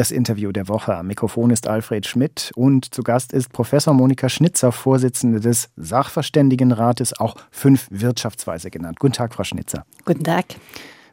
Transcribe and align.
Das 0.00 0.10
Interview 0.10 0.50
der 0.50 0.66
Woche. 0.66 0.96
Am 0.96 1.08
Mikrofon 1.08 1.50
ist 1.50 1.68
Alfred 1.68 2.06
Schmidt 2.06 2.52
und 2.56 2.94
zu 2.94 3.02
Gast 3.02 3.34
ist 3.34 3.52
Professor 3.52 3.92
Monika 3.92 4.30
Schnitzer, 4.30 4.72
Vorsitzende 4.72 5.40
des 5.40 5.68
Sachverständigenrates, 5.76 7.20
auch 7.20 7.36
fünf 7.50 7.86
Wirtschaftsweise 7.90 8.70
genannt. 8.70 8.98
Guten 8.98 9.12
Tag, 9.12 9.34
Frau 9.34 9.44
Schnitzer. 9.44 9.84
Guten 10.06 10.24
Tag. 10.24 10.46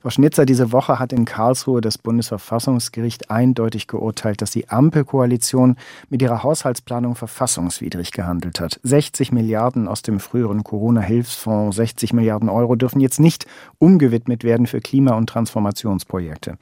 Frau 0.08 0.12
Schnitzer, 0.12 0.46
diese 0.46 0.72
Woche 0.72 1.00
hat 1.00 1.12
in 1.12 1.26
Karlsruhe 1.26 1.82
das 1.82 1.98
Bundesverfassungsgericht 1.98 3.30
eindeutig 3.30 3.88
geurteilt, 3.88 4.42
dass 4.42 4.52
die 4.52 4.70
Ampelkoalition 4.70 5.76
mit 6.10 6.22
ihrer 6.22 6.44
Haushaltsplanung 6.44 7.16
verfassungswidrig 7.16 8.14
gehandelt 8.14 8.62
hat. 8.62 8.80
60 8.84 9.34
Milliarden 9.34 9.90
aus 9.90 10.04
dem 10.04 10.22
früheren 10.22 10.64
Corona-Hilfsfonds, 10.64 11.76
60 11.76 12.14
Milliarden 12.14 12.48
Euro 12.48 12.78
dürfen 12.78 13.02
jetzt 13.02 13.20
nicht 13.20 13.48
umgewidmet 13.80 14.46
werden 14.46 14.66
für 14.66 14.80
Klima- 14.80 15.16
und 15.16 15.28
Transformationsprojekte. 15.28 16.58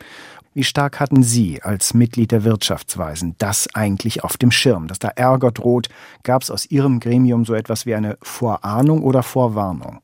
Wie 0.55 0.64
stark 0.64 1.00
hatten 1.00 1.21
Sie 1.21 1.62
als 1.62 1.93
Mitglied 1.93 2.32
der 2.32 2.46
Wirtschaftsweisen 2.46 3.36
das 3.38 3.68
eigentlich 3.75 4.23
auf 4.23 4.38
dem 4.38 4.49
Schirm, 4.49 4.88
dass 4.88 4.98
da 4.98 5.09
Ärger 5.09 5.52
droht? 5.52 5.90
Gab 6.23 6.41
es 6.41 6.49
aus 6.49 6.66
Ihrem 6.66 6.99
Gremium 6.99 7.46
so 7.46 7.54
etwas 7.54 7.85
wie 7.85 7.93
eine 7.93 8.18
Vorahnung 8.23 9.04
oder 9.04 9.21
Vorwarnung? 9.21 9.99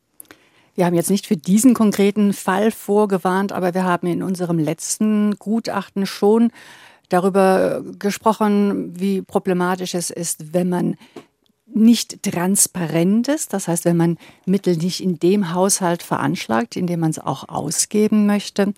Wir 0.82 0.88
haben 0.88 0.96
jetzt 0.96 1.12
nicht 1.12 1.28
für 1.28 1.38
diesen 1.38 1.76
konkreten 1.76 2.34
Fall 2.34 2.72
vorgewarnt, 2.72 3.52
aber 3.52 3.76
wir 3.76 3.84
haben 3.84 4.08
in 4.08 4.24
unserem 4.24 4.58
letzten 4.58 5.36
Gutachten 5.38 6.08
schon 6.08 6.50
darüber 7.08 7.84
gesprochen, 8.00 9.00
wie 9.00 9.22
problematisch 9.22 9.94
es 9.94 10.10
ist, 10.10 10.56
wenn 10.56 10.70
man 10.70 10.96
nicht 11.68 12.24
transparent 12.24 13.28
ist, 13.28 13.54
das 13.54 13.68
heißt, 13.68 13.86
wenn 13.86 13.96
man 13.96 14.18
Mittel 14.48 14.76
nicht 14.76 15.02
in 15.02 15.20
dem 15.20 15.54
Haushalt 15.54 16.02
veranschlagt, 16.02 16.76
in 16.76 16.88
dem 16.88 17.02
man 17.02 17.12
es 17.12 17.20
auch 17.20 17.48
ausgeben 17.48 18.26
möchte. 18.26 18.74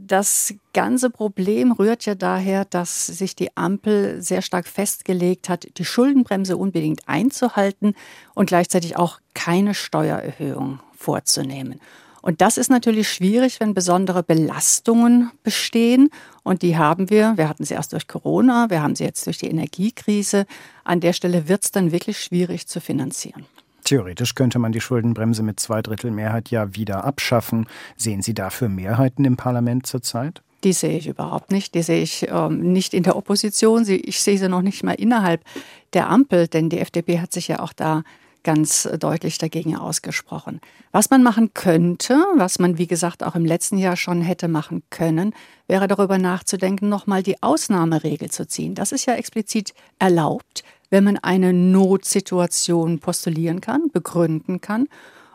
Das 0.00 0.52
ganze 0.72 1.10
Problem 1.10 1.70
rührt 1.70 2.06
ja 2.06 2.16
daher, 2.16 2.64
dass 2.64 3.06
sich 3.06 3.36
die 3.36 3.56
Ampel 3.56 4.20
sehr 4.20 4.42
stark 4.42 4.66
festgelegt 4.66 5.48
hat, 5.48 5.68
die 5.78 5.84
Schuldenbremse 5.84 6.56
unbedingt 6.56 7.08
einzuhalten 7.08 7.94
und 8.34 8.46
gleichzeitig 8.46 8.96
auch 8.96 9.20
keine 9.32 9.74
Steuererhöhung 9.74 10.80
vorzunehmen. 11.06 11.80
Und 12.20 12.40
das 12.40 12.58
ist 12.58 12.70
natürlich 12.70 13.08
schwierig, 13.08 13.60
wenn 13.60 13.72
besondere 13.72 14.24
Belastungen 14.24 15.30
bestehen. 15.44 16.10
Und 16.42 16.62
die 16.62 16.76
haben 16.76 17.08
wir. 17.08 17.34
Wir 17.36 17.48
hatten 17.48 17.64
sie 17.64 17.74
erst 17.74 17.92
durch 17.92 18.08
Corona, 18.08 18.68
wir 18.68 18.82
haben 18.82 18.96
sie 18.96 19.04
jetzt 19.04 19.24
durch 19.26 19.38
die 19.38 19.46
Energiekrise. 19.46 20.44
An 20.82 20.98
der 20.98 21.12
Stelle 21.12 21.48
wird 21.48 21.62
es 21.62 21.70
dann 21.70 21.92
wirklich 21.92 22.18
schwierig 22.18 22.66
zu 22.66 22.80
finanzieren. 22.80 23.46
Theoretisch 23.84 24.34
könnte 24.34 24.58
man 24.58 24.72
die 24.72 24.80
Schuldenbremse 24.80 25.44
mit 25.44 25.60
zwei 25.60 25.80
Drittel 25.82 26.10
Mehrheit 26.10 26.50
ja 26.50 26.74
wieder 26.74 27.04
abschaffen. 27.04 27.66
Sehen 27.96 28.22
Sie 28.22 28.34
dafür 28.34 28.68
Mehrheiten 28.68 29.24
im 29.24 29.36
Parlament 29.36 29.86
zurzeit? 29.86 30.42
Die 30.64 30.72
sehe 30.72 30.98
ich 30.98 31.06
überhaupt 31.06 31.52
nicht. 31.52 31.76
Die 31.76 31.82
sehe 31.82 32.02
ich 32.02 32.26
ähm, 32.28 32.72
nicht 32.72 32.92
in 32.92 33.04
der 33.04 33.14
Opposition. 33.14 33.86
Ich 33.86 34.20
sehe 34.20 34.36
sie 34.36 34.48
noch 34.48 34.62
nicht 34.62 34.82
mal 34.82 34.94
innerhalb 34.94 35.44
der 35.92 36.10
Ampel, 36.10 36.48
denn 36.48 36.70
die 36.70 36.80
FDP 36.80 37.20
hat 37.20 37.32
sich 37.32 37.46
ja 37.46 37.60
auch 37.60 37.72
da 37.72 38.02
ganz 38.46 38.88
deutlich 38.98 39.36
dagegen 39.36 39.76
ausgesprochen. 39.76 40.62
Was 40.92 41.10
man 41.10 41.22
machen 41.22 41.52
könnte, 41.52 42.14
was 42.36 42.58
man 42.58 42.78
wie 42.78 42.86
gesagt 42.86 43.22
auch 43.22 43.34
im 43.34 43.44
letzten 43.44 43.76
Jahr 43.76 43.96
schon 43.96 44.22
hätte 44.22 44.48
machen 44.48 44.82
können, 44.88 45.34
wäre 45.66 45.88
darüber 45.88 46.16
nachzudenken, 46.16 46.88
nochmal 46.88 47.22
die 47.22 47.42
Ausnahmeregel 47.42 48.30
zu 48.30 48.46
ziehen. 48.46 48.74
Das 48.74 48.92
ist 48.92 49.04
ja 49.04 49.14
explizit 49.14 49.74
erlaubt 49.98 50.64
wenn 50.90 51.04
man 51.04 51.18
eine 51.18 51.52
Notsituation 51.52 52.98
postulieren 52.98 53.60
kann, 53.60 53.90
begründen 53.92 54.60
kann. 54.60 54.88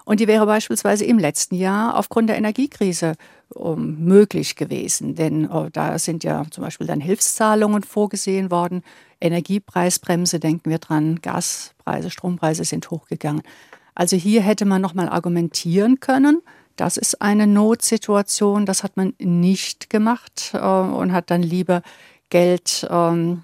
Und 0.04 0.20
die 0.20 0.28
wäre 0.28 0.46
beispielsweise 0.46 1.06
im 1.06 1.20
letzten 1.20 1.56
Jahr 1.56 1.98
aufgrund 1.98 2.30
der 2.30 2.38
Energiekrise 2.38 3.14
ähm, 3.56 4.04
möglich 4.04 4.56
gewesen. 4.56 5.16
Denn 5.16 5.50
oh, 5.50 5.68
da 5.72 6.00
sind 6.00 6.24
ja 6.24 6.44
zum 6.50 6.64
Beispiel 6.64 6.88
dann 6.88 7.00
Hilfszahlungen 7.00 7.84
vorgesehen 7.84 8.50
worden. 8.50 8.84
Energiepreisbremse, 9.22 10.40
denken 10.40 10.70
wir 10.70 10.80
dran, 10.80 11.20
Gaspreise, 11.22 12.10
Strompreise 12.10 12.64
sind 12.64 12.92
hochgegangen. 12.92 13.44
Also 13.96 14.18
hier 14.18 14.42
hätte 14.42 14.66
man 14.66 14.82
nochmal 14.82 15.10
argumentieren 15.10 16.00
können. 16.00 16.42
Das 16.76 16.98
ist 16.98 17.22
eine 17.22 17.48
Notsituation, 17.48 18.66
das 18.66 18.84
hat 18.84 18.98
man 18.98 19.14
nicht 19.20 19.90
gemacht 19.90 20.52
äh, 20.54 20.58
und 20.58 21.12
hat 21.12 21.30
dann 21.30 21.44
lieber 21.44 21.82
Geld 22.32 22.88
ähm, 22.90 23.44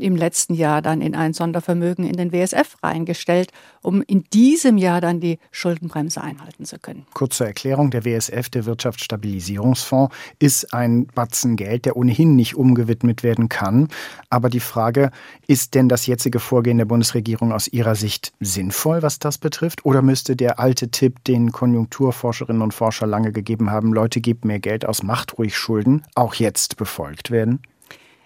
im 0.00 0.16
letzten 0.16 0.54
Jahr 0.54 0.80
dann 0.82 1.02
in 1.02 1.14
ein 1.14 1.34
Sondervermögen 1.34 2.06
in 2.06 2.16
den 2.16 2.32
WSF 2.32 2.76
reingestellt, 2.82 3.52
um 3.82 4.02
in 4.02 4.24
diesem 4.32 4.78
Jahr 4.78 5.00
dann 5.02 5.20
die 5.20 5.38
Schuldenbremse 5.50 6.20
einhalten 6.20 6.64
zu 6.64 6.78
können. 6.78 7.06
Kurze 7.12 7.44
Erklärung, 7.44 7.90
der 7.90 8.04
WSF, 8.04 8.48
der 8.48 8.64
Wirtschaftsstabilisierungsfonds, 8.64 10.14
ist 10.38 10.72
ein 10.72 11.06
Batzen 11.08 11.56
Geld, 11.56 11.84
der 11.84 11.96
ohnehin 11.96 12.34
nicht 12.34 12.56
umgewidmet 12.56 13.22
werden 13.22 13.50
kann. 13.50 13.88
Aber 14.30 14.48
die 14.48 14.60
Frage, 14.60 15.10
ist 15.46 15.74
denn 15.74 15.90
das 15.90 16.06
jetzige 16.06 16.40
Vorgehen 16.40 16.78
der 16.78 16.86
Bundesregierung 16.86 17.52
aus 17.52 17.68
Ihrer 17.68 17.94
Sicht 17.94 18.32
sinnvoll, 18.40 19.02
was 19.02 19.18
das 19.18 19.36
betrifft? 19.36 19.84
Oder 19.84 20.00
müsste 20.00 20.36
der 20.36 20.58
alte 20.58 20.88
Tipp, 20.88 21.22
den 21.24 21.52
Konjunkturforscherinnen 21.52 22.62
und 22.62 22.72
Forscher 22.72 23.06
lange 23.06 23.30
gegeben 23.30 23.70
haben, 23.70 23.92
Leute, 23.92 24.22
gebt 24.22 24.46
mehr 24.46 24.58
Geld 24.58 24.86
aus, 24.86 25.02
macht 25.02 25.36
ruhig 25.36 25.54
Schulden, 25.54 26.02
auch 26.14 26.34
jetzt 26.34 26.78
befolgt 26.78 27.30
werden? 27.30 27.60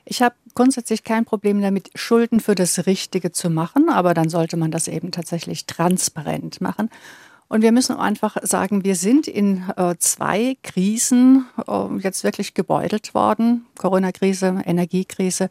Ich 0.09 0.22
habe 0.22 0.37
grundsätzlich 0.55 1.03
kein 1.03 1.25
Problem 1.25 1.61
damit, 1.61 1.91
Schulden 1.97 2.39
für 2.39 2.55
das 2.55 2.87
Richtige 2.87 3.33
zu 3.33 3.50
machen, 3.50 3.89
aber 3.89 4.15
dann 4.15 4.28
sollte 4.28 4.56
man 4.56 4.71
das 4.71 4.87
eben 4.87 5.11
tatsächlich 5.11 5.67
transparent 5.67 6.61
machen. 6.61 6.91
Und 7.49 7.62
wir 7.62 7.71
müssen 7.71 7.97
einfach 7.97 8.37
sagen, 8.43 8.83
wir 8.84 8.97
sind 8.97 9.28
in 9.28 9.65
äh, 9.77 9.95
zwei 9.99 10.56
Krisen 10.65 11.47
äh, 11.69 11.97
jetzt 11.99 12.25
wirklich 12.25 12.55
gebeutelt 12.55 13.15
worden. 13.15 13.66
Corona-Krise, 13.78 14.62
Energiekrise. 14.65 15.49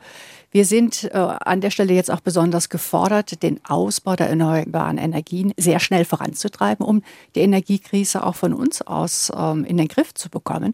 Wir 0.51 0.65
sind 0.65 1.05
äh, 1.05 1.17
an 1.17 1.61
der 1.61 1.69
Stelle 1.69 1.93
jetzt 1.93 2.11
auch 2.11 2.19
besonders 2.19 2.67
gefordert, 2.67 3.41
den 3.43 3.61
Ausbau 3.63 4.17
der 4.17 4.29
erneuerbaren 4.29 4.97
Energien 4.97 5.53
sehr 5.55 5.79
schnell 5.79 6.03
voranzutreiben, 6.03 6.85
um 6.85 7.01
die 7.35 7.41
Energiekrise 7.41 8.25
auch 8.25 8.35
von 8.35 8.53
uns 8.53 8.81
aus 8.81 9.31
ähm, 9.33 9.63
in 9.63 9.77
den 9.77 9.87
Griff 9.87 10.13
zu 10.13 10.29
bekommen. 10.29 10.73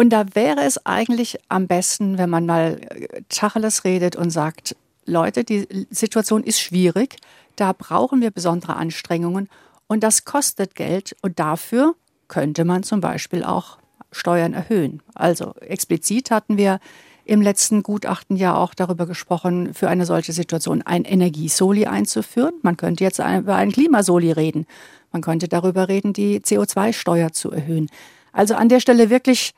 Und 0.00 0.08
da 0.14 0.24
wäre 0.34 0.62
es 0.62 0.86
eigentlich 0.86 1.36
am 1.50 1.66
besten, 1.66 2.16
wenn 2.16 2.30
man 2.30 2.46
mal 2.46 2.80
äh, 2.88 3.20
Tacheles 3.28 3.84
redet 3.84 4.16
und 4.16 4.30
sagt, 4.30 4.74
Leute, 5.04 5.44
die 5.44 5.68
Situation 5.90 6.42
ist 6.42 6.58
schwierig, 6.58 7.16
da 7.56 7.74
brauchen 7.74 8.22
wir 8.22 8.30
besondere 8.30 8.76
Anstrengungen 8.76 9.50
und 9.88 10.02
das 10.02 10.24
kostet 10.24 10.74
Geld 10.74 11.14
und 11.20 11.38
dafür 11.38 11.96
könnte 12.28 12.64
man 12.64 12.82
zum 12.82 13.02
Beispiel 13.02 13.44
auch 13.44 13.76
Steuern 14.10 14.54
erhöhen. 14.54 15.02
Also 15.14 15.52
explizit 15.60 16.30
hatten 16.30 16.56
wir 16.56 16.80
im 17.26 17.42
letzten 17.42 17.82
Gutachten 17.82 18.36
ja 18.36 18.56
auch 18.56 18.72
darüber 18.72 19.04
gesprochen, 19.04 19.74
für 19.74 19.90
eine 19.90 20.06
solche 20.06 20.32
Situation 20.32 20.80
ein 20.80 21.04
Energiesoli 21.04 21.84
einzuführen. 21.84 22.54
Man 22.62 22.78
könnte 22.78 23.04
jetzt 23.04 23.18
über 23.18 23.56
ein 23.56 23.70
Klimasoli 23.70 24.32
reden. 24.32 24.66
Man 25.12 25.20
könnte 25.20 25.46
darüber 25.46 25.88
reden, 25.88 26.14
die 26.14 26.40
CO2-Steuer 26.40 27.32
zu 27.32 27.50
erhöhen. 27.50 27.90
Also 28.32 28.54
an 28.54 28.70
der 28.70 28.80
Stelle 28.80 29.10
wirklich 29.10 29.52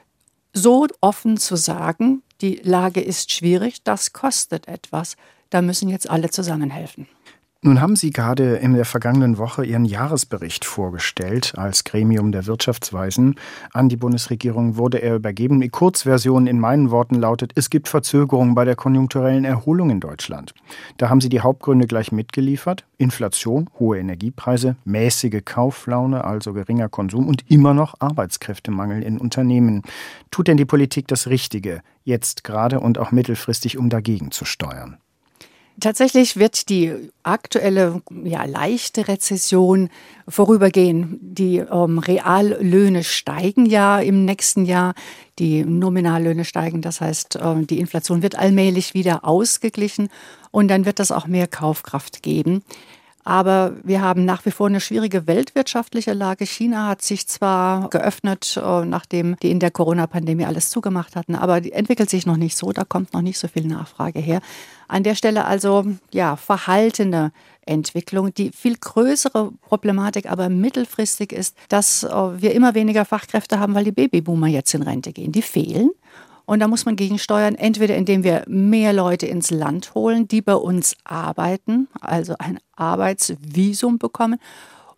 so 0.53 0.87
offen 1.01 1.37
zu 1.37 1.57
sagen, 1.57 2.23
die 2.41 2.57
Lage 2.57 3.01
ist 3.01 3.33
schwierig, 3.33 3.83
das 3.85 4.13
kostet 4.13 4.69
etwas, 4.69 5.17
da 5.51 5.63
müssen 5.63 5.89
jetzt 5.89 6.09
alle 6.11 6.31
zusammenhelfen. 6.31 7.07
Nun 7.65 7.81
haben 7.81 7.95
Sie 7.95 8.11
gerade 8.11 8.57
in 8.57 8.75
der 8.75 8.85
vergangenen 8.85 9.39
Woche 9.39 9.65
Ihren 9.65 9.85
Jahresbericht 9.85 10.65
vorgestellt 10.65 11.53
als 11.57 11.85
Gremium 11.85 12.33
der 12.33 12.47
Wirtschaftsweisen. 12.47 13.37
An 13.73 13.89
die 13.89 13.97
Bundesregierung 13.97 14.79
wurde 14.79 14.99
er 15.01 15.15
übergeben. 15.15 15.61
Die 15.61 15.69
Kurzversion 15.69 16.49
in 16.49 16.59
meinen 16.59 16.91
Worten 16.91 17.15
lautet, 17.15 17.53
es 17.55 17.71
gibt 17.71 17.87
Verzögerungen 17.87 18.57
bei 18.57 18.65
der 18.65 18.75
konjunkturellen 18.75 19.45
Erholung 19.45 19.91
in 19.91 20.01
Deutschland. 20.01 20.55
Da 20.97 21.09
haben 21.09 21.21
Sie 21.21 21.29
die 21.29 21.39
Hauptgründe 21.43 21.87
gleich 21.87 22.11
mitgeliefert. 22.11 22.85
Inflation, 22.99 23.71
hohe 23.79 23.97
Energiepreise, 23.97 24.75
mäßige 24.85 25.43
Kauflaune, 25.45 26.25
also 26.25 26.55
geringer 26.55 26.89
Konsum 26.89 27.29
und 27.29 27.49
immer 27.49 27.75
noch 27.75 27.95
Arbeitskräftemangel 28.01 29.05
in 29.05 29.19
Unternehmen. 29.19 29.83
Tut 30.33 30.49
denn 30.49 30.57
die 30.57 30.65
Politik 30.65 31.07
das 31.07 31.29
Richtige, 31.29 31.83
jetzt 32.03 32.43
gerade 32.43 32.81
und 32.81 32.99
auch 32.99 33.13
mittelfristig, 33.13 33.79
um 33.79 33.89
dagegen 33.89 34.33
zu 34.33 34.45
steuern? 34.45 34.99
Tatsächlich 35.81 36.37
wird 36.37 36.69
die 36.69 36.93
aktuelle 37.23 38.03
ja, 38.25 38.45
leichte 38.45 39.09
Rezession 39.09 39.89
vorübergehen. 40.29 41.19
Die 41.21 41.59
ähm, 41.59 41.99
Reallöhne 41.99 43.03
steigen 43.05 43.67
ja 43.67 43.99
im 43.99 44.25
nächsten 44.25 44.65
Jahr, 44.65 44.95
die 45.39 45.65
Nominallöhne 45.65 46.45
steigen. 46.45 46.83
Das 46.83 47.01
heißt, 47.01 47.37
äh, 47.37 47.63
die 47.65 47.79
Inflation 47.79 48.23
wird 48.23 48.39
allmählich 48.39 48.95
wieder 48.95 49.25
ausgeglichen 49.25 50.09
und 50.51 50.69
dann 50.69 50.85
wird 50.85 51.01
es 51.01 51.11
auch 51.11 51.27
mehr 51.27 51.49
Kaufkraft 51.49 52.23
geben. 52.23 52.63
Aber 53.25 53.75
wir 53.85 54.03
haben 54.03 54.25
nach 54.25 54.45
wie 54.45 54.51
vor 54.51 54.67
eine 54.67 54.81
schwierige 54.81 55.27
weltwirtschaftliche 55.27 56.13
Lage. 56.13 56.45
China 56.45 56.89
hat 56.89 57.03
sich 57.03 57.29
zwar 57.29 57.89
geöffnet, 57.91 58.61
äh, 58.63 58.85
nachdem 58.85 59.37
die 59.37 59.51
in 59.51 59.61
der 59.61 59.71
Corona-Pandemie 59.71 60.45
alles 60.45 60.71
zugemacht 60.71 61.15
hatten, 61.15 61.37
aber 61.37 61.61
die 61.61 61.73
entwickelt 61.73 62.11
sich 62.11 62.27
noch 62.27 62.37
nicht 62.37 62.57
so. 62.57 62.73
Da 62.73 62.85
kommt 62.85 63.13
noch 63.13 63.23
nicht 63.23 63.39
so 63.39 63.47
viel 63.47 63.67
Nachfrage 63.67 64.19
her. 64.19 64.41
An 64.89 65.05
der 65.05 65.15
Stelle 65.15 65.45
also, 65.45 65.85
ja, 66.11 66.37
verhaltene 66.37 67.33
Entwicklung. 67.65 68.35
Die 68.35 68.51
viel 68.51 68.77
größere 68.77 69.53
Problematik 69.63 70.31
aber 70.31 70.49
mittelfristig 70.49 71.33
ist, 71.33 71.57
dass 71.69 72.03
äh, 72.03 72.09
wir 72.11 72.55
immer 72.55 72.75
weniger 72.75 73.05
Fachkräfte 73.05 73.61
haben, 73.61 73.75
weil 73.75 73.85
die 73.85 73.93
Babyboomer 73.93 74.49
jetzt 74.49 74.75
in 74.75 74.83
Rente 74.83 75.13
gehen. 75.13 75.33
Die 75.33 75.43
fehlen. 75.43 75.91
Und 76.53 76.61
da 76.61 76.69
muss 76.69 76.85
man 76.85 76.97
gegensteuern, 76.97 77.55
entweder 77.55 77.97
indem 77.97 78.25
wir 78.25 78.45
mehr 78.47 78.93
Leute 78.93 79.25
ins 79.25 79.51
Land 79.51 79.95
holen, 79.95 80.29
die 80.29 80.43
bei 80.43 80.55
uns 80.55 80.95
arbeiten, 81.03 81.89
also 81.99 82.35
ein 82.39 82.61
Arbeitsvisum 82.77 83.97
bekommen, 83.97 84.39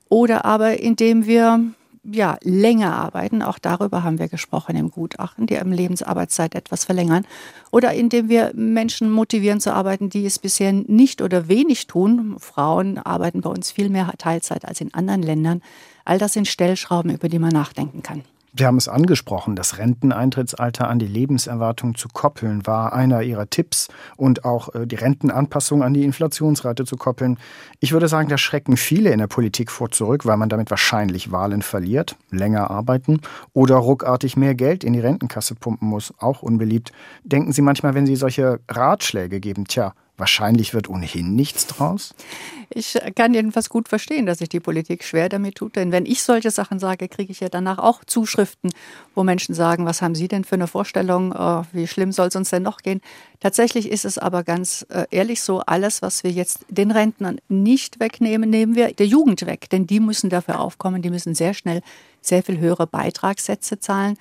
oder 0.09 0.45
aber 0.45 0.81
indem 0.81 1.27
wir 1.27 1.61
ja, 2.03 2.39
länger 2.43 2.97
arbeiten. 2.97 3.41
Auch 3.41 3.61
darüber 3.61 4.03
haben 4.03 4.19
wir 4.19 4.27
gesprochen 4.27 4.75
im 4.75 4.91
Gutachten, 4.91 5.47
die 5.47 5.55
Lebensarbeitszeit 5.55 6.56
etwas 6.56 6.85
verlängern. 6.85 7.25
Oder 7.71 7.95
indem 7.95 8.29
wir 8.29 8.51
Menschen 8.56 9.09
motivieren 9.12 9.61
zu 9.61 9.73
arbeiten, 9.73 10.11
die 10.11 10.27
es 10.27 10.41
bisher 10.41 10.73
nicht 10.73 11.23
oder 11.23 11.47
wenig 11.47 11.87
tun. 11.87 12.35
Frauen 12.41 12.99
arbeiten 12.99 13.43
bei 13.43 13.51
uns 13.51 13.71
viel 13.71 13.91
mehr 13.91 14.12
Teilzeit 14.19 14.65
als 14.65 14.81
in 14.81 14.93
anderen 14.93 15.23
Ländern. 15.23 15.62
All 16.05 16.19
das 16.19 16.33
sind 16.33 16.49
Stellschrauben, 16.49 17.15
über 17.15 17.29
die 17.29 17.39
man 17.39 17.51
nachdenken 17.51 18.03
kann. 18.03 18.25
Wir 18.56 18.69
haben 18.69 18.77
es 18.77 18.87
angesprochen, 18.87 19.56
das 19.56 19.79
Renteneintrittsalter 19.79 20.89
an 20.89 21.01
die 21.01 21.09
Lebenserwartung 21.09 21.97
zu 21.97 22.06
koppeln 22.06 22.65
war 22.69 22.93
einer 22.93 23.23
Ihrer 23.23 23.51
Tipps 23.51 23.89
und 24.17 24.45
auch 24.45 24.73
äh, 24.77 24.87
die 24.87 24.95
Rentenanpassung 24.95 25.83
an 25.83 25.93
die 25.93 26.05
Inflationsrate 26.05 26.85
zu 26.85 26.97
koppeln. 26.97 27.37
Ich 27.81 27.91
würde 27.91 28.06
sagen, 28.06 28.29
da 28.29 28.39
schrecken 28.39 28.77
viele 28.77 29.11
in 29.11 29.19
der 29.19 29.27
Politik 29.27 29.73
vor 29.73 29.91
zurück, 29.91 30.25
weil 30.25 30.37
man 30.37 30.51
damit 30.51 30.71
wahrscheinlich 30.71 31.33
Wahlen 31.33 31.62
verliert, 31.62 32.15
länger 32.31 32.71
arbeiten 32.71 33.23
oder 33.55 33.75
ruckartig 33.75 34.37
mehr 34.37 34.55
Geld 34.55 34.85
in 34.85 34.93
die 34.93 35.01
Rentenkasse 35.01 35.56
pumpen 35.56 35.89
muss, 35.89 36.15
auch 36.19 36.43
unbeliebt. 36.43 36.93
Denken 37.25 37.51
Sie 37.51 37.62
manchmal, 37.62 37.95
wenn 37.95 38.06
Sie 38.06 38.15
solche 38.15 38.61
Ratschläge 38.69 39.41
geben, 39.41 39.65
tja, 39.65 39.95
Wahrscheinlich 40.16 40.75
wird 40.75 40.88
ohnehin 40.88 41.34
nichts 41.34 41.66
draus. 41.66 42.14
Ich 42.70 42.96
kann 43.16 43.34
jedenfalls 43.34 43.69
gut 43.69 43.88
verstehen, 43.88 44.26
dass 44.26 44.38
sich 44.38 44.49
die 44.49 44.61
Politik 44.61 45.02
schwer 45.02 45.28
damit 45.28 45.56
tut. 45.56 45.75
Denn 45.75 45.90
wenn 45.90 46.06
ich 46.06 46.22
solche 46.22 46.52
Sachen 46.52 46.78
sage, 46.78 47.08
kriege 47.08 47.32
ich 47.32 47.40
ja 47.40 47.49
danach 47.49 47.78
auch 47.78 48.05
Zuschriften, 48.05 48.70
wo 49.16 49.25
Menschen 49.25 49.56
sagen, 49.56 49.87
was 49.87 50.02
haben 50.02 50.14
Sie 50.14 50.28
denn 50.28 50.44
für 50.44 50.55
eine 50.55 50.69
Vorstellung, 50.69 51.32
äh, 51.32 51.62
wie 51.72 51.88
schlimm 51.88 52.12
soll 52.12 52.28
es 52.28 52.37
uns 52.37 52.50
denn 52.50 52.62
noch 52.62 52.78
gehen? 52.78 53.00
Tatsächlich 53.40 53.90
ist 53.90 54.05
es 54.05 54.16
aber 54.16 54.44
ganz 54.44 54.87
äh, 54.88 55.06
ehrlich 55.11 55.43
so, 55.43 55.61
alles, 55.61 56.00
was 56.00 56.22
wir 56.22 56.31
jetzt 56.31 56.64
den 56.69 56.93
Rentnern 56.93 57.40
nicht 57.49 57.99
wegnehmen, 57.99 58.49
nehmen 58.49 58.76
wir 58.76 58.93
der 58.93 59.06
Jugend 59.06 59.44
weg. 59.46 59.69
Denn 59.70 59.88
die 59.88 59.99
müssen 59.99 60.31
dafür 60.31 60.60
aufkommen, 60.60 61.02
die 61.02 61.10
müssen 61.10 61.34
sehr 61.34 61.55
schnell 61.55 61.82
sehr 62.20 62.43
viel 62.43 62.58
höhere 62.58 62.87
Beitragssätze 62.87 63.78
zahlen. 63.78 64.17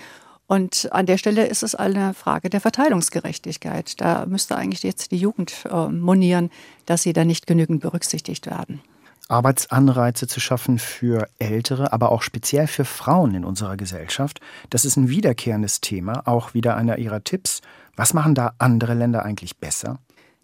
Und 0.47 0.89
an 0.91 1.05
der 1.05 1.17
Stelle 1.17 1.47
ist 1.47 1.63
es 1.63 1.73
eine 1.73 2.13
Frage 2.13 2.49
der 2.49 2.61
Verteilungsgerechtigkeit. 2.61 3.99
Da 4.01 4.25
müsste 4.25 4.55
eigentlich 4.55 4.83
jetzt 4.83 5.11
die 5.11 5.17
Jugend 5.17 5.65
äh, 5.69 5.87
monieren, 5.87 6.51
dass 6.85 7.03
sie 7.03 7.13
da 7.13 7.23
nicht 7.25 7.47
genügend 7.47 7.81
berücksichtigt 7.81 8.47
werden. 8.47 8.81
Arbeitsanreize 9.29 10.27
zu 10.27 10.39
schaffen 10.39 10.79
für 10.79 11.27
Ältere, 11.39 11.93
aber 11.93 12.11
auch 12.11 12.21
speziell 12.21 12.67
für 12.67 12.85
Frauen 12.85 13.35
in 13.35 13.45
unserer 13.45 13.77
Gesellschaft, 13.77 14.41
das 14.69 14.83
ist 14.83 14.97
ein 14.97 15.09
wiederkehrendes 15.09 15.79
Thema, 15.79 16.23
auch 16.25 16.53
wieder 16.53 16.75
einer 16.75 16.97
Ihrer 16.97 17.23
Tipps. 17.23 17.61
Was 17.95 18.13
machen 18.13 18.35
da 18.35 18.53
andere 18.57 18.93
Länder 18.93 19.23
eigentlich 19.23 19.57
besser? 19.57 19.99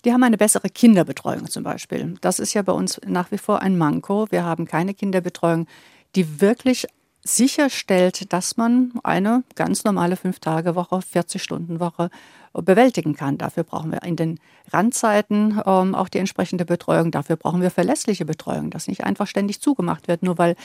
Die 0.06 0.13
haben 0.13 0.24
eine 0.24 0.38
bessere 0.38 0.69
Kinderbetreuung 0.69 1.50
zum 1.50 1.63
Beispiel. 1.63 2.16
Das 2.22 2.40
ist 2.40 2.54
ja 2.54 2.62
bei 2.62 2.72
uns 2.72 3.02
nach 3.06 3.31
wie 3.31 3.38
vor 3.38 3.62
ein 3.62 3.78
Manko. 3.78 4.28
Wir 4.30 4.45
haben 4.45 4.66
keine 4.66 4.94
Kinderbetreuung, 4.94 5.68
die 6.16 6.40
wirklich 6.40 6.88
sicherstellt, 7.24 8.31
dass 8.33 8.57
man 8.57 8.94
eine 9.04 9.44
ganz 9.56 9.83
normale 9.83 10.16
Fünf-Tage-Woche, 10.16 11.00
40-Stunden-Woche 11.13 12.10
bewältigen 12.54 13.16
kann. 13.16 13.38
Dafür 13.38 13.63
brauchen 13.63 13.92
wir 13.92 14.04
in 14.04 14.16
den 14.16 14.39
Randzeiten 14.71 15.62
ähm, 15.66 15.95
auch 15.95 16.10
die 16.10 16.18
entsprechende 16.18 16.66
Betreuung. 16.66 17.12
Dafür 17.12 17.36
brauchen 17.36 17.62
wir 17.62 17.71
verlässliche 17.71 18.25
Betreuung, 18.25 18.69
dass 18.69 18.88
nicht 18.88 19.04
einfach 19.04 19.27
ständig 19.27 19.62
zugemacht 19.62 20.07
wird, 20.07 20.24
nur 20.24 20.38
weil 20.38 20.56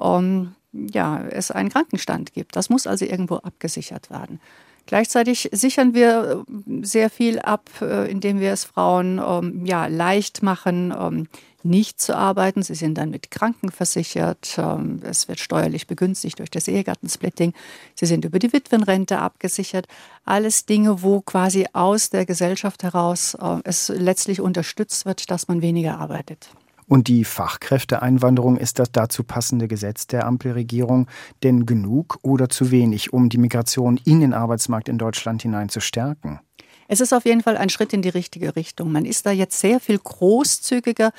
ähm, 0.00 0.54
ja, 0.72 1.20
es 1.30 1.50
einen 1.50 1.68
Krankenstand 1.68 2.32
gibt. 2.32 2.56
Das 2.56 2.70
muss 2.70 2.86
also 2.86 3.04
irgendwo 3.04 3.36
abgesichert 3.36 4.10
werden. 4.10 4.40
Gleichzeitig 4.86 5.48
sichern 5.52 5.94
wir 5.94 6.44
äh, 6.48 6.84
sehr 6.84 7.08
viel 7.10 7.38
ab, 7.38 7.70
äh, 7.80 8.10
indem 8.10 8.40
wir 8.40 8.52
es 8.52 8.64
Frauen 8.64 9.20
ähm, 9.24 9.64
ja, 9.64 9.86
leicht 9.86 10.42
machen, 10.42 10.92
ähm, 10.98 11.28
nicht 11.64 12.00
zu 12.00 12.16
arbeiten. 12.16 12.62
Sie 12.62 12.74
sind 12.74 12.98
dann 12.98 13.10
mit 13.10 13.30
Kranken 13.30 13.70
versichert. 13.70 14.56
Ähm, 14.58 15.00
es 15.02 15.28
wird 15.28 15.40
steuerlich 15.40 15.86
begünstigt 15.86 16.38
durch 16.38 16.50
das 16.50 16.68
Ehegattensplitting. 16.68 17.52
Sie 17.94 18.06
sind 18.06 18.24
über 18.24 18.38
die 18.38 18.52
Witwenrente 18.52 19.18
abgesichert. 19.18 19.86
Alles 20.24 20.66
Dinge, 20.66 21.02
wo 21.02 21.20
quasi 21.20 21.66
aus 21.72 22.10
der 22.10 22.26
Gesellschaft 22.26 22.82
heraus 22.82 23.34
äh, 23.34 23.58
es 23.64 23.88
letztlich 23.88 24.40
unterstützt 24.40 25.06
wird, 25.06 25.30
dass 25.30 25.48
man 25.48 25.62
weniger 25.62 25.98
arbeitet. 25.98 26.50
Und 26.88 27.08
die 27.08 27.24
Fachkräfteeinwanderung 27.24 28.58
ist 28.58 28.78
das 28.78 28.92
dazu 28.92 29.24
passende 29.24 29.68
Gesetz 29.68 30.06
der 30.08 30.26
Ampelregierung 30.26 31.06
denn 31.42 31.64
genug 31.64 32.18
oder 32.22 32.48
zu 32.48 32.70
wenig, 32.70 33.12
um 33.12 33.28
die 33.28 33.38
Migration 33.38 33.98
in 34.04 34.20
den 34.20 34.34
Arbeitsmarkt 34.34 34.88
in 34.88 34.98
Deutschland 34.98 35.42
hinein 35.42 35.68
zu 35.68 35.80
stärken? 35.80 36.40
Es 36.88 37.00
ist 37.00 37.14
auf 37.14 37.24
jeden 37.24 37.42
Fall 37.42 37.56
ein 37.56 37.70
Schritt 37.70 37.94
in 37.94 38.02
die 38.02 38.10
richtige 38.10 38.56
Richtung. 38.56 38.92
Man 38.92 39.06
ist 39.06 39.24
da 39.24 39.30
jetzt 39.30 39.58
sehr 39.58 39.80
viel 39.80 39.98
großzügiger 39.98 41.12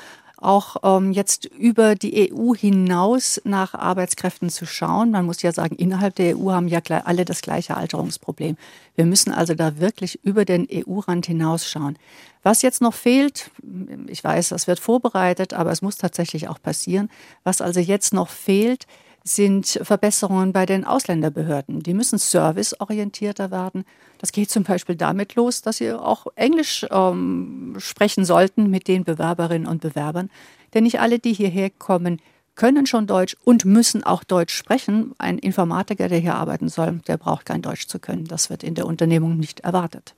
auch 0.43 0.77
ähm, 0.83 1.11
jetzt 1.11 1.45
über 1.45 1.95
die 1.95 2.31
EU 2.31 2.53
hinaus 2.53 3.41
nach 3.43 3.73
Arbeitskräften 3.73 4.49
zu 4.49 4.65
schauen. 4.65 5.11
Man 5.11 5.25
muss 5.25 5.41
ja 5.41 5.51
sagen, 5.51 5.75
innerhalb 5.75 6.15
der 6.15 6.37
EU 6.37 6.51
haben 6.51 6.67
ja 6.67 6.81
alle 7.05 7.25
das 7.25 7.41
gleiche 7.41 7.77
Alterungsproblem. 7.77 8.57
Wir 8.95 9.05
müssen 9.05 9.31
also 9.31 9.55
da 9.55 9.79
wirklich 9.79 10.19
über 10.23 10.45
den 10.45 10.67
EU-Rand 10.71 11.25
hinausschauen. 11.25 11.97
Was 12.43 12.61
jetzt 12.61 12.81
noch 12.81 12.93
fehlt, 12.93 13.51
ich 14.07 14.23
weiß, 14.23 14.49
das 14.49 14.67
wird 14.67 14.79
vorbereitet, 14.79 15.53
aber 15.53 15.71
es 15.71 15.81
muss 15.81 15.95
tatsächlich 15.95 16.49
auch 16.49 16.61
passieren. 16.61 17.09
Was 17.43 17.61
also 17.61 17.79
jetzt 17.79 18.13
noch 18.13 18.29
fehlt, 18.29 18.85
sind 19.23 19.79
Verbesserungen 19.81 20.51
bei 20.51 20.65
den 20.65 20.83
Ausländerbehörden. 20.83 21.81
Die 21.81 21.93
müssen 21.93 22.17
serviceorientierter 22.17 23.51
werden. 23.51 23.85
Das 24.17 24.31
geht 24.31 24.49
zum 24.49 24.63
Beispiel 24.63 24.95
damit 24.95 25.35
los, 25.35 25.61
dass 25.61 25.77
sie 25.77 25.93
auch 25.93 26.27
Englisch 26.35 26.85
ähm, 26.91 27.75
sprechen 27.77 28.25
sollten 28.25 28.69
mit 28.69 28.87
den 28.87 29.05
Bewerberinnen 29.05 29.67
und 29.67 29.81
Bewerbern. 29.81 30.29
Denn 30.73 30.83
nicht 30.83 30.99
alle, 30.99 31.19
die 31.19 31.33
hierher 31.33 31.69
kommen, 31.69 32.19
können 32.55 32.85
schon 32.85 33.07
Deutsch 33.07 33.35
und 33.43 33.65
müssen 33.65 34.03
auch 34.03 34.23
Deutsch 34.23 34.53
sprechen. 34.53 35.13
Ein 35.17 35.39
Informatiker, 35.39 36.09
der 36.09 36.19
hier 36.19 36.35
arbeiten 36.35 36.69
soll, 36.69 36.99
der 37.07 37.17
braucht 37.17 37.45
kein 37.45 37.61
Deutsch 37.61 37.87
zu 37.87 37.99
können. 37.99 38.25
Das 38.25 38.49
wird 38.49 38.63
in 38.63 38.75
der 38.75 38.85
Unternehmung 38.85 39.37
nicht 39.37 39.61
erwartet. 39.61 40.15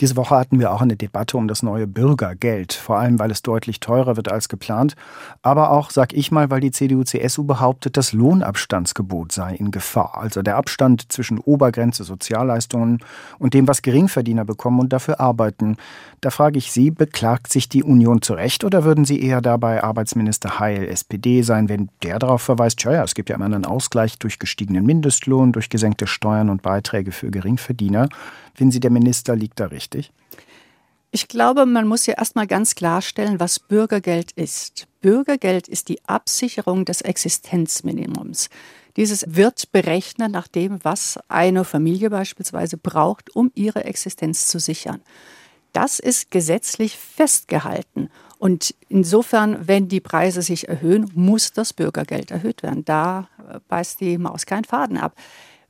Diese 0.00 0.16
Woche 0.16 0.34
hatten 0.36 0.58
wir 0.58 0.72
auch 0.72 0.82
eine 0.82 0.96
Debatte 0.96 1.36
um 1.36 1.46
das 1.46 1.62
neue 1.62 1.86
Bürgergeld, 1.86 2.72
vor 2.72 2.98
allem 2.98 3.20
weil 3.20 3.30
es 3.30 3.42
deutlich 3.42 3.78
teurer 3.78 4.16
wird 4.16 4.30
als 4.30 4.48
geplant, 4.48 4.96
aber 5.42 5.70
auch, 5.70 5.90
sag 5.90 6.12
ich 6.12 6.32
mal, 6.32 6.50
weil 6.50 6.60
die 6.60 6.72
CDU-CSU 6.72 7.44
behauptet, 7.44 7.96
das 7.96 8.12
Lohnabstandsgebot 8.12 9.30
sei 9.30 9.54
in 9.54 9.70
Gefahr, 9.70 10.18
also 10.18 10.42
der 10.42 10.56
Abstand 10.56 11.12
zwischen 11.12 11.38
Obergrenze 11.38 12.02
Sozialleistungen 12.02 12.98
und 13.38 13.54
dem, 13.54 13.68
was 13.68 13.82
Geringverdiener 13.82 14.44
bekommen 14.44 14.80
und 14.80 14.92
dafür 14.92 15.20
arbeiten. 15.20 15.76
Da 16.20 16.30
frage 16.30 16.58
ich 16.58 16.72
Sie, 16.72 16.90
beklagt 16.90 17.52
sich 17.52 17.68
die 17.68 17.84
Union 17.84 18.20
zu 18.20 18.34
Recht 18.34 18.64
oder 18.64 18.82
würden 18.82 19.04
Sie 19.04 19.22
eher 19.22 19.42
dabei 19.42 19.84
Arbeitsminister 19.84 20.58
Heil 20.58 20.88
SPD 20.88 21.42
sein, 21.42 21.68
wenn 21.68 21.88
der 22.02 22.18
darauf 22.18 22.42
verweist, 22.42 22.80
tja, 22.80 22.92
ja, 22.92 23.04
es 23.04 23.14
gibt 23.14 23.28
ja 23.28 23.36
immer 23.36 23.44
einen 23.44 23.64
Ausgleich 23.64 24.18
durch 24.18 24.40
gestiegenen 24.40 24.84
Mindestlohn, 24.84 25.52
durch 25.52 25.68
gesenkte 25.68 26.08
Steuern 26.08 26.50
und 26.50 26.62
Beiträge 26.62 27.12
für 27.12 27.30
Geringverdiener? 27.30 28.08
Finden 28.54 28.72
Sie, 28.72 28.80
der 28.80 28.90
Minister 28.90 29.36
liegt 29.36 29.58
da 29.60 29.66
richtig? 29.66 29.83
Ich 31.10 31.28
glaube, 31.28 31.64
man 31.64 31.86
muss 31.86 32.06
ja 32.06 32.14
erstmal 32.14 32.48
ganz 32.48 32.74
klarstellen, 32.74 33.38
was 33.38 33.60
Bürgergeld 33.60 34.32
ist. 34.32 34.88
Bürgergeld 35.00 35.68
ist 35.68 35.88
die 35.88 36.04
Absicherung 36.06 36.84
des 36.84 37.02
Existenzminimums. 37.02 38.50
Dieses 38.96 39.24
wird 39.28 39.70
berechnet 39.70 40.32
nach 40.32 40.48
dem, 40.48 40.82
was 40.82 41.18
eine 41.28 41.64
Familie 41.64 42.10
beispielsweise 42.10 42.76
braucht, 42.78 43.34
um 43.36 43.52
ihre 43.54 43.84
Existenz 43.84 44.48
zu 44.48 44.58
sichern. 44.58 45.02
Das 45.72 45.98
ist 45.98 46.30
gesetzlich 46.30 46.96
festgehalten. 46.96 48.08
Und 48.38 48.74
insofern, 48.88 49.66
wenn 49.66 49.88
die 49.88 50.00
Preise 50.00 50.42
sich 50.42 50.68
erhöhen, 50.68 51.10
muss 51.14 51.52
das 51.52 51.72
Bürgergeld 51.72 52.30
erhöht 52.30 52.62
werden. 52.62 52.84
Da 52.84 53.28
beißt 53.68 54.00
die 54.00 54.18
Maus 54.18 54.46
keinen 54.46 54.64
Faden 54.64 54.96
ab. 54.96 55.16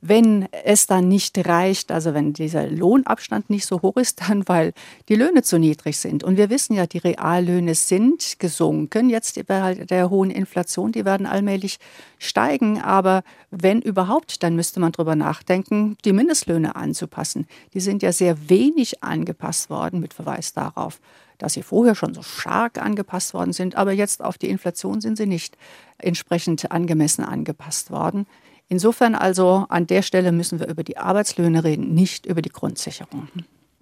Wenn 0.07 0.47
es 0.63 0.85
dann 0.85 1.07
nicht 1.07 1.47
reicht, 1.47 1.91
also 1.91 2.13
wenn 2.13 2.31
dieser 2.31 2.67
Lohnabstand 2.67 3.49
nicht 3.49 3.65
so 3.65 3.81
hoch 3.81 3.97
ist, 3.97 4.21
dann 4.29 4.47
weil 4.47 4.73
die 5.09 5.15
Löhne 5.15 5.41
zu 5.41 5.57
niedrig 5.57 5.97
sind. 5.97 6.23
Und 6.23 6.37
wir 6.37 6.51
wissen 6.51 6.75
ja, 6.75 6.85
die 6.85 6.99
Reallöhne 6.99 7.73
sind 7.73 8.37
gesunken, 8.37 9.09
jetzt 9.09 9.43
bei 9.47 9.73
der 9.73 10.11
hohen 10.11 10.29
Inflation, 10.29 10.91
die 10.91 11.05
werden 11.05 11.25
allmählich 11.25 11.79
steigen. 12.19 12.79
Aber 12.79 13.23
wenn 13.49 13.81
überhaupt, 13.81 14.43
dann 14.43 14.55
müsste 14.55 14.79
man 14.79 14.91
darüber 14.91 15.15
nachdenken, 15.15 15.97
die 16.05 16.13
Mindestlöhne 16.13 16.75
anzupassen. 16.75 17.47
Die 17.73 17.79
sind 17.79 18.03
ja 18.03 18.11
sehr 18.11 18.49
wenig 18.49 19.03
angepasst 19.03 19.71
worden, 19.71 19.99
mit 20.01 20.13
Verweis 20.13 20.53
darauf, 20.53 20.99
dass 21.39 21.53
sie 21.53 21.63
vorher 21.63 21.95
schon 21.95 22.13
so 22.13 22.21
stark 22.21 22.79
angepasst 22.79 23.33
worden 23.33 23.53
sind, 23.53 23.75
aber 23.75 23.91
jetzt 23.91 24.23
auf 24.23 24.37
die 24.37 24.49
Inflation 24.49 25.01
sind 25.01 25.17
sie 25.17 25.25
nicht 25.25 25.57
entsprechend 25.97 26.71
angemessen 26.71 27.25
angepasst 27.25 27.89
worden. 27.89 28.27
Insofern 28.67 29.15
also 29.15 29.65
an 29.69 29.87
der 29.87 30.01
Stelle 30.01 30.31
müssen 30.31 30.59
wir 30.59 30.67
über 30.67 30.83
die 30.83 30.97
Arbeitslöhne 30.97 31.63
reden, 31.63 31.93
nicht 31.93 32.25
über 32.25 32.41
die 32.41 32.49
Grundsicherung. 32.49 33.27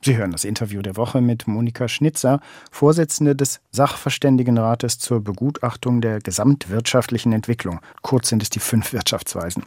Sie 0.01 0.17
hören 0.17 0.33
das 0.33 0.43
Interview 0.43 0.81
der 0.81 0.97
Woche 0.97 1.21
mit 1.21 1.47
Monika 1.47 1.87
Schnitzer, 1.87 2.41
Vorsitzende 2.71 3.37
des 3.37 3.61
Sachverständigenrates 3.71 4.99
zur 4.99 5.23
Begutachtung 5.23 6.01
der 6.01 6.19
gesamtwirtschaftlichen 6.19 7.31
Entwicklung. 7.31 7.79
Kurz 8.01 8.27
sind 8.27 8.43
es 8.43 8.49
die 8.49 8.59
fünf 8.59 8.91
Wirtschaftsweisen. 8.91 9.63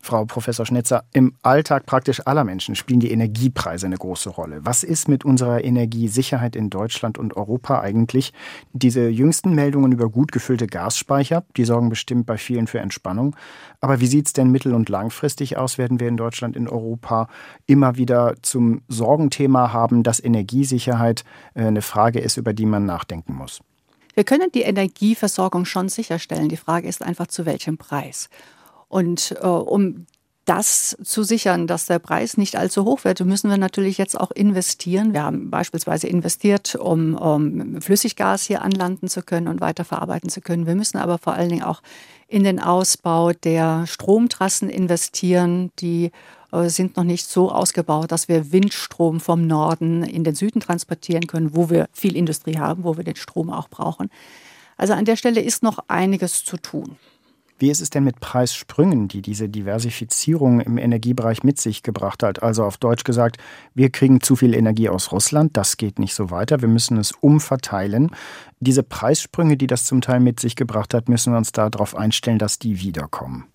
Frau 0.00 0.24
Professor 0.24 0.64
Schnetzer, 0.66 1.04
im 1.12 1.34
Alltag 1.42 1.86
praktisch 1.86 2.26
aller 2.26 2.44
Menschen 2.44 2.74
spielen 2.74 3.00
die 3.00 3.10
Energiepreise 3.10 3.86
eine 3.86 3.96
große 3.96 4.30
Rolle. 4.30 4.60
Was 4.62 4.84
ist 4.84 5.08
mit 5.08 5.24
unserer 5.24 5.64
Energiesicherheit 5.64 6.56
in 6.56 6.70
Deutschland 6.70 7.18
und 7.18 7.36
Europa 7.36 7.80
eigentlich? 7.80 8.32
Diese 8.72 9.08
jüngsten 9.08 9.54
Meldungen 9.54 9.92
über 9.92 10.08
gut 10.08 10.32
gefüllte 10.32 10.66
Gasspeicher, 10.66 11.44
die 11.56 11.64
sorgen 11.64 11.88
bestimmt 11.88 12.26
bei 12.26 12.38
vielen 12.38 12.66
für 12.66 12.80
Entspannung. 12.80 13.34
Aber 13.80 14.00
wie 14.00 14.06
sieht 14.06 14.26
es 14.26 14.32
denn 14.32 14.50
mittel- 14.50 14.74
und 14.74 14.88
langfristig 14.88 15.56
aus? 15.56 15.78
Werden 15.78 16.00
wir 16.00 16.08
in 16.08 16.16
Deutschland, 16.16 16.56
in 16.56 16.68
Europa 16.68 17.28
immer 17.66 17.96
wieder 17.96 18.34
zum 18.42 18.82
Sorgenthema 18.88 19.72
haben, 19.72 20.02
dass 20.02 20.22
Energiesicherheit 20.22 21.24
äh, 21.54 21.64
eine 21.64 21.82
Frage 21.82 22.20
ist, 22.20 22.36
über 22.36 22.52
die 22.52 22.66
man 22.66 22.86
nachdenken 22.86 23.34
muss? 23.34 23.60
Wir 24.14 24.24
können 24.24 24.50
die 24.50 24.62
Energieversorgung 24.62 25.66
schon 25.66 25.90
sicherstellen. 25.90 26.48
Die 26.48 26.56
Frage 26.56 26.88
ist 26.88 27.02
einfach, 27.02 27.26
zu 27.26 27.44
welchem 27.44 27.76
Preis. 27.76 28.30
Und 28.88 29.34
äh, 29.40 29.46
um 29.46 30.06
das 30.46 30.96
zu 31.02 31.24
sichern, 31.24 31.66
dass 31.66 31.86
der 31.86 31.98
Preis 31.98 32.36
nicht 32.36 32.56
allzu 32.56 32.84
hoch 32.84 33.02
wird, 33.02 33.20
müssen 33.20 33.50
wir 33.50 33.58
natürlich 33.58 33.98
jetzt 33.98 34.18
auch 34.18 34.30
investieren. 34.30 35.12
Wir 35.12 35.24
haben 35.24 35.50
beispielsweise 35.50 36.06
investiert, 36.06 36.76
um, 36.76 37.16
um 37.16 37.80
Flüssiggas 37.80 38.44
hier 38.44 38.62
anlanden 38.62 39.08
zu 39.08 39.22
können 39.22 39.48
und 39.48 39.60
weiterverarbeiten 39.60 40.30
zu 40.30 40.40
können. 40.40 40.66
Wir 40.66 40.76
müssen 40.76 40.98
aber 40.98 41.18
vor 41.18 41.32
allen 41.32 41.48
Dingen 41.48 41.64
auch 41.64 41.82
in 42.28 42.44
den 42.44 42.60
Ausbau 42.60 43.32
der 43.32 43.86
Stromtrassen 43.88 44.70
investieren. 44.70 45.72
Die 45.80 46.12
äh, 46.52 46.68
sind 46.68 46.96
noch 46.96 47.04
nicht 47.04 47.26
so 47.26 47.50
ausgebaut, 47.50 48.12
dass 48.12 48.28
wir 48.28 48.52
Windstrom 48.52 49.18
vom 49.18 49.48
Norden 49.48 50.04
in 50.04 50.22
den 50.22 50.36
Süden 50.36 50.60
transportieren 50.60 51.26
können, 51.26 51.56
wo 51.56 51.70
wir 51.70 51.88
viel 51.92 52.16
Industrie 52.16 52.58
haben, 52.58 52.84
wo 52.84 52.96
wir 52.96 53.04
den 53.04 53.16
Strom 53.16 53.50
auch 53.50 53.68
brauchen. 53.68 54.10
Also 54.76 54.92
an 54.92 55.06
der 55.06 55.16
Stelle 55.16 55.40
ist 55.40 55.64
noch 55.64 55.80
einiges 55.88 56.44
zu 56.44 56.56
tun. 56.56 56.96
Wie 57.58 57.70
ist 57.70 57.80
es 57.80 57.88
denn 57.88 58.04
mit 58.04 58.20
Preissprüngen, 58.20 59.08
die 59.08 59.22
diese 59.22 59.48
Diversifizierung 59.48 60.60
im 60.60 60.76
Energiebereich 60.76 61.42
mit 61.42 61.58
sich 61.58 61.82
gebracht 61.82 62.22
hat? 62.22 62.42
Also 62.42 62.64
auf 62.64 62.76
Deutsch 62.76 63.04
gesagt, 63.04 63.38
wir 63.74 63.90
kriegen 63.90 64.20
zu 64.20 64.36
viel 64.36 64.54
Energie 64.54 64.90
aus 64.90 65.10
Russland, 65.10 65.56
das 65.56 65.78
geht 65.78 65.98
nicht 65.98 66.14
so 66.14 66.30
weiter, 66.30 66.60
wir 66.60 66.68
müssen 66.68 66.98
es 66.98 67.12
umverteilen. 67.12 68.10
Diese 68.60 68.82
Preissprünge, 68.82 69.56
die 69.56 69.66
das 69.66 69.84
zum 69.84 70.02
Teil 70.02 70.20
mit 70.20 70.38
sich 70.38 70.54
gebracht 70.54 70.92
hat, 70.92 71.08
müssen 71.08 71.32
wir 71.32 71.38
uns 71.38 71.52
darauf 71.52 71.96
einstellen, 71.96 72.38
dass 72.38 72.58
die 72.58 72.80
wiederkommen. 72.80 73.46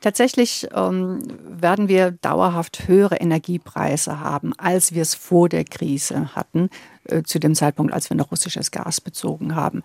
Tatsächlich 0.00 0.68
ähm, 0.74 1.20
werden 1.42 1.88
wir 1.88 2.12
dauerhaft 2.12 2.86
höhere 2.86 3.16
Energiepreise 3.16 4.20
haben, 4.20 4.52
als 4.56 4.94
wir 4.94 5.02
es 5.02 5.14
vor 5.14 5.48
der 5.48 5.64
Krise 5.64 6.34
hatten, 6.36 6.70
äh, 7.04 7.22
zu 7.22 7.38
dem 7.38 7.54
Zeitpunkt, 7.54 7.92
als 7.92 8.08
wir 8.08 8.16
noch 8.16 8.30
russisches 8.30 8.70
Gas 8.70 9.00
bezogen 9.00 9.54
haben. 9.54 9.82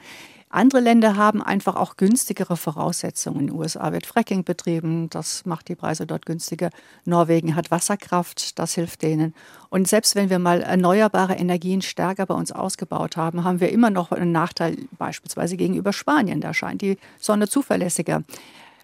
Andere 0.53 0.81
Länder 0.81 1.17
haben 1.17 1.41
einfach 1.41 1.75
auch 1.75 1.97
günstigere 1.97 2.57
Voraussetzungen. 2.57 3.39
In 3.39 3.47
den 3.47 3.55
USA 3.55 3.91
wird 3.91 4.05
Fracking 4.05 4.43
betrieben, 4.43 5.09
das 5.09 5.47
macht 5.47 5.67
die 5.67 5.73
Preise 5.73 6.05
dort 6.05 6.27
günstiger. 6.27 6.69
Norwegen 7.05 7.55
hat 7.55 7.71
Wasserkraft, 7.71 8.59
das 8.59 8.75
hilft 8.75 9.01
denen. 9.01 9.33
Und 9.69 9.87
selbst 9.87 10.13
wenn 10.13 10.29
wir 10.29 10.37
mal 10.37 10.61
erneuerbare 10.61 11.33
Energien 11.33 11.81
stärker 11.81 12.27
bei 12.27 12.35
uns 12.35 12.51
ausgebaut 12.51 13.17
haben, 13.17 13.43
haben 13.43 13.61
wir 13.61 13.71
immer 13.71 13.89
noch 13.89 14.11
einen 14.11 14.31
Nachteil 14.31 14.77
beispielsweise 14.99 15.57
gegenüber 15.57 15.91
Spanien. 15.91 16.39
Da 16.39 16.53
scheint 16.53 16.83
die 16.83 16.99
Sonne 17.19 17.47
zuverlässiger. 17.47 18.23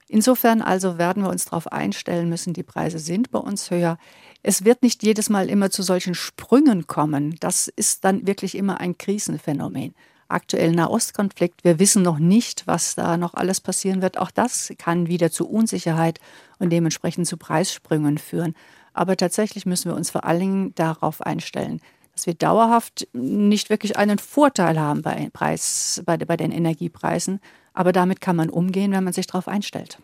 Insofern 0.10 0.62
also 0.62 0.98
werden 0.98 1.24
wir 1.24 1.30
uns 1.30 1.46
darauf 1.46 1.72
einstellen 1.72 2.28
müssen, 2.28 2.54
die 2.54 2.64
Preise 2.64 3.00
sind 3.00 3.32
bei 3.32 3.40
uns 3.40 3.72
höher. 3.72 3.98
Es 4.44 4.66
wird 4.66 4.84
nicht 4.84 5.04
jedes 5.04 5.30
Mal 5.30 5.50
immer 5.50 5.70
zu 5.70 5.84
solchen 5.84 6.16
Sprüngen 6.16 6.88
kommen. 6.88 7.36
Das 7.40 7.68
ist 7.68 8.04
dann 8.04 8.28
wirklich 8.28 8.56
immer 8.56 8.82
ein 8.82 8.98
Krisenphänomen 8.98 9.94
aktuellen 10.30 10.76
Nahostkonflikt. 10.76 11.64
Wir 11.64 11.80
wissen 11.80 12.04
noch 12.04 12.20
nicht, 12.20 12.68
was 12.68 12.96
da 12.96 13.18
noch 13.18 13.34
alles 13.34 13.60
passieren 13.60 14.02
wird. 14.02 14.18
Auch 14.18 14.32
das 14.32 14.72
kann 14.78 15.08
wieder 15.08 15.32
zu 15.32 15.50
Unsicherheit 15.50 16.20
und 16.60 16.70
dementsprechend 16.70 17.28
zu 17.28 17.38
Preissprüngen 17.38 18.18
führen. 18.18 18.56
Aber 18.94 19.18
tatsächlich 19.18 19.66
müssen 19.66 19.92
wir 19.92 19.96
uns 19.96 20.12
vor 20.12 20.24
allen 20.26 20.40
Dingen 20.40 20.76
darauf 20.76 21.22
einstellen, 21.22 21.82
dass 22.14 22.28
wir 22.28 22.34
dauerhaft 22.34 23.08
nicht 23.14 23.70
wirklich 23.70 23.98
einen 23.98 24.20
Vorteil 24.20 24.80
haben 24.80 25.02
bei, 25.02 25.30
Preis, 25.34 26.02
bei, 26.06 26.18
bei 26.18 26.38
den 26.38 26.52
Energiepreisen. 26.52 27.40
Aber 27.74 27.92
damit 27.92 28.22
kann 28.22 28.36
man 28.36 28.50
umgehen, 28.50 28.92
wenn 28.92 29.04
man 29.04 29.14
sich 29.14 29.28
darauf 29.28 29.48
einstellt. 29.48 30.00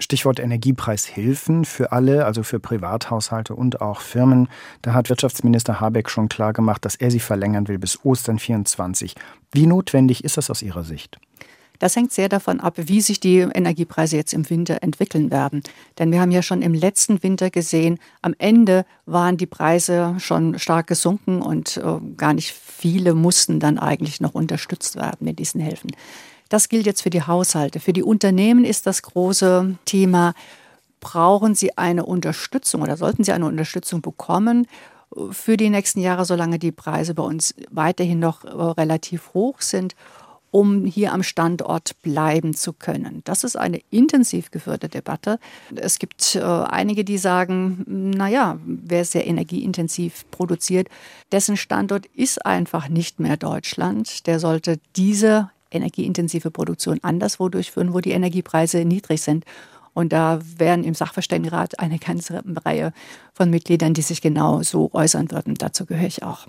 Stichwort 0.00 0.40
Energiepreishilfen 0.40 1.64
für 1.64 1.92
alle, 1.92 2.24
also 2.24 2.42
für 2.42 2.58
Privathaushalte 2.58 3.54
und 3.54 3.80
auch 3.80 4.00
Firmen. 4.00 4.48
Da 4.82 4.94
hat 4.94 5.10
Wirtschaftsminister 5.10 5.80
Habeck 5.80 6.08
schon 6.08 6.28
klar 6.28 6.52
gemacht, 6.52 6.84
dass 6.84 6.94
er 6.94 7.10
sie 7.10 7.20
verlängern 7.20 7.68
will 7.68 7.78
bis 7.78 8.02
Ostern 8.04 8.38
24. 8.38 9.14
Wie 9.52 9.66
notwendig 9.66 10.24
ist 10.24 10.36
das 10.36 10.50
aus 10.50 10.62
Ihrer 10.62 10.84
Sicht? 10.84 11.18
Das 11.80 11.96
hängt 11.96 12.12
sehr 12.12 12.28
davon 12.28 12.60
ab, 12.60 12.74
wie 12.76 13.00
sich 13.00 13.20
die 13.20 13.38
Energiepreise 13.38 14.16
jetzt 14.16 14.34
im 14.34 14.48
Winter 14.50 14.82
entwickeln 14.82 15.30
werden. 15.30 15.62
Denn 15.98 16.12
wir 16.12 16.20
haben 16.20 16.30
ja 16.30 16.42
schon 16.42 16.60
im 16.60 16.74
letzten 16.74 17.22
Winter 17.22 17.50
gesehen, 17.50 17.98
am 18.20 18.34
Ende 18.36 18.84
waren 19.06 19.38
die 19.38 19.46
Preise 19.46 20.14
schon 20.18 20.58
stark 20.58 20.88
gesunken 20.88 21.40
und 21.40 21.78
äh, 21.78 22.16
gar 22.18 22.34
nicht 22.34 22.52
viele 22.52 23.14
mussten 23.14 23.60
dann 23.60 23.78
eigentlich 23.78 24.20
noch 24.20 24.34
unterstützt 24.34 24.96
werden 24.96 25.24
mit 25.24 25.38
diesen 25.38 25.60
Hilfen. 25.60 25.90
Das 26.50 26.68
gilt 26.68 26.84
jetzt 26.84 27.00
für 27.00 27.10
die 27.10 27.22
Haushalte. 27.22 27.80
Für 27.80 27.94
die 27.94 28.02
Unternehmen 28.02 28.64
ist 28.64 28.86
das 28.86 29.00
große 29.00 29.78
Thema, 29.86 30.34
brauchen 31.00 31.54
sie 31.54 31.78
eine 31.78 32.04
Unterstützung 32.04 32.82
oder 32.82 32.98
sollten 32.98 33.24
sie 33.24 33.32
eine 33.32 33.46
Unterstützung 33.46 34.02
bekommen 34.02 34.66
für 35.30 35.56
die 35.56 35.70
nächsten 35.70 36.00
Jahre, 36.00 36.24
solange 36.24 36.58
die 36.58 36.72
Preise 36.72 37.14
bei 37.14 37.22
uns 37.22 37.54
weiterhin 37.70 38.18
noch 38.18 38.44
relativ 38.76 39.32
hoch 39.32 39.60
sind, 39.60 39.94
um 40.50 40.84
hier 40.84 41.12
am 41.12 41.22
Standort 41.22 42.00
bleiben 42.02 42.54
zu 42.54 42.72
können. 42.72 43.22
Das 43.24 43.44
ist 43.44 43.56
eine 43.56 43.80
intensiv 43.90 44.50
geführte 44.50 44.88
Debatte. 44.88 45.38
Es 45.76 46.00
gibt 46.00 46.34
äh, 46.34 46.40
einige, 46.42 47.04
die 47.04 47.18
sagen, 47.18 47.84
naja, 47.86 48.58
wer 48.64 49.04
sehr 49.04 49.26
energieintensiv 49.28 50.28
produziert, 50.32 50.88
dessen 51.30 51.56
Standort 51.56 52.06
ist 52.06 52.44
einfach 52.44 52.88
nicht 52.88 53.20
mehr 53.20 53.36
Deutschland. 53.36 54.26
Der 54.26 54.40
sollte 54.40 54.80
diese 54.96 55.50
energieintensive 55.70 56.50
Produktion 56.50 56.98
anderswo 57.02 57.48
durchführen, 57.48 57.92
wo 57.92 58.00
die 58.00 58.12
Energiepreise 58.12 58.84
niedrig 58.84 59.22
sind. 59.22 59.44
Und 59.92 60.12
da 60.12 60.38
wären 60.56 60.84
im 60.84 60.94
Sachverständigenrat 60.94 61.78
eine 61.78 61.98
ganze 61.98 62.42
Reihe 62.64 62.92
von 63.32 63.50
Mitgliedern, 63.50 63.94
die 63.94 64.02
sich 64.02 64.22
genau 64.22 64.62
so 64.62 64.90
äußern 64.92 65.30
würden. 65.30 65.54
Dazu 65.54 65.84
gehöre 65.84 66.06
ich 66.06 66.22
auch. 66.22 66.46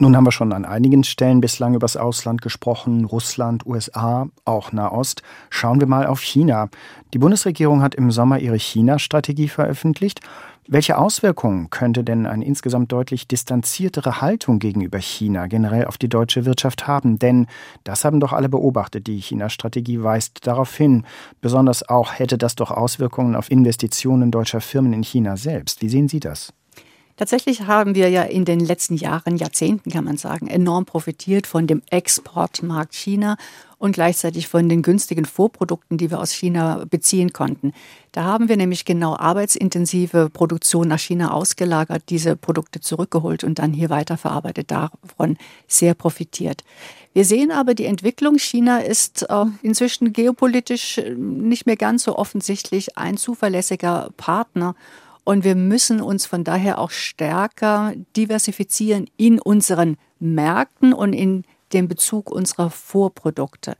Nun 0.00 0.14
haben 0.14 0.24
wir 0.24 0.32
schon 0.32 0.52
an 0.52 0.64
einigen 0.64 1.02
Stellen 1.02 1.40
bislang 1.40 1.74
über 1.74 1.80
das 1.84 1.96
Ausland 1.96 2.40
gesprochen, 2.40 3.04
Russland, 3.04 3.66
USA, 3.66 4.28
auch 4.44 4.70
Nahost. 4.70 5.22
Schauen 5.50 5.80
wir 5.80 5.88
mal 5.88 6.06
auf 6.06 6.20
China. 6.20 6.68
Die 7.14 7.18
Bundesregierung 7.18 7.82
hat 7.82 7.96
im 7.96 8.12
Sommer 8.12 8.38
ihre 8.38 8.58
China-Strategie 8.58 9.48
veröffentlicht. 9.48 10.20
Welche 10.70 10.98
Auswirkungen 10.98 11.70
könnte 11.70 12.04
denn 12.04 12.26
eine 12.26 12.44
insgesamt 12.44 12.92
deutlich 12.92 13.26
distanziertere 13.26 14.20
Haltung 14.20 14.58
gegenüber 14.58 14.98
China 14.98 15.46
generell 15.46 15.86
auf 15.86 15.96
die 15.96 16.10
deutsche 16.10 16.44
Wirtschaft 16.44 16.86
haben? 16.86 17.18
Denn 17.18 17.46
das 17.84 18.04
haben 18.04 18.20
doch 18.20 18.34
alle 18.34 18.50
beobachtet. 18.50 19.06
Die 19.06 19.18
China-Strategie 19.18 20.02
weist 20.02 20.46
darauf 20.46 20.76
hin. 20.76 21.06
Besonders 21.40 21.88
auch 21.88 22.18
hätte 22.18 22.36
das 22.36 22.54
doch 22.54 22.70
Auswirkungen 22.70 23.34
auf 23.34 23.50
Investitionen 23.50 24.30
deutscher 24.30 24.60
Firmen 24.60 24.92
in 24.92 25.02
China 25.02 25.38
selbst. 25.38 25.80
Wie 25.80 25.88
sehen 25.88 26.06
Sie 26.06 26.20
das? 26.20 26.52
Tatsächlich 27.18 27.62
haben 27.62 27.96
wir 27.96 28.08
ja 28.10 28.22
in 28.22 28.44
den 28.44 28.60
letzten 28.60 28.94
Jahren, 28.94 29.36
Jahrzehnten 29.38 29.90
kann 29.90 30.04
man 30.04 30.16
sagen, 30.16 30.46
enorm 30.46 30.84
profitiert 30.84 31.48
von 31.48 31.66
dem 31.66 31.82
Exportmarkt 31.90 32.94
China 32.94 33.36
und 33.76 33.90
gleichzeitig 33.90 34.46
von 34.46 34.68
den 34.68 34.82
günstigen 34.82 35.24
Vorprodukten, 35.24 35.98
die 35.98 36.12
wir 36.12 36.20
aus 36.20 36.30
China 36.30 36.84
beziehen 36.88 37.32
konnten. 37.32 37.72
Da 38.12 38.22
haben 38.22 38.48
wir 38.48 38.56
nämlich 38.56 38.84
genau 38.84 39.16
arbeitsintensive 39.16 40.30
Produktion 40.32 40.86
nach 40.86 41.00
China 41.00 41.32
ausgelagert, 41.32 42.04
diese 42.08 42.36
Produkte 42.36 42.78
zurückgeholt 42.78 43.42
und 43.42 43.58
dann 43.58 43.72
hier 43.72 43.90
weiterverarbeitet, 43.90 44.70
davon 44.70 45.38
sehr 45.66 45.94
profitiert. 45.94 46.62
Wir 47.14 47.24
sehen 47.24 47.50
aber, 47.50 47.74
die 47.74 47.86
Entwicklung 47.86 48.38
China 48.38 48.78
ist 48.78 49.28
äh, 49.28 49.44
inzwischen 49.62 50.12
geopolitisch 50.12 51.00
nicht 51.16 51.66
mehr 51.66 51.76
ganz 51.76 52.04
so 52.04 52.16
offensichtlich 52.16 52.96
ein 52.96 53.16
zuverlässiger 53.16 54.10
Partner 54.16 54.76
und 55.28 55.44
wir 55.44 55.56
müssen 55.56 56.00
uns 56.00 56.24
von 56.24 56.42
daher 56.42 56.78
auch 56.78 56.90
stärker 56.90 57.92
diversifizieren 58.16 59.10
in 59.18 59.38
unseren 59.38 59.98
Märkten 60.18 60.94
und 60.94 61.12
in 61.12 61.44
dem 61.74 61.86
Bezug 61.86 62.30
unserer 62.30 62.70
Vorprodukte. 62.70 63.76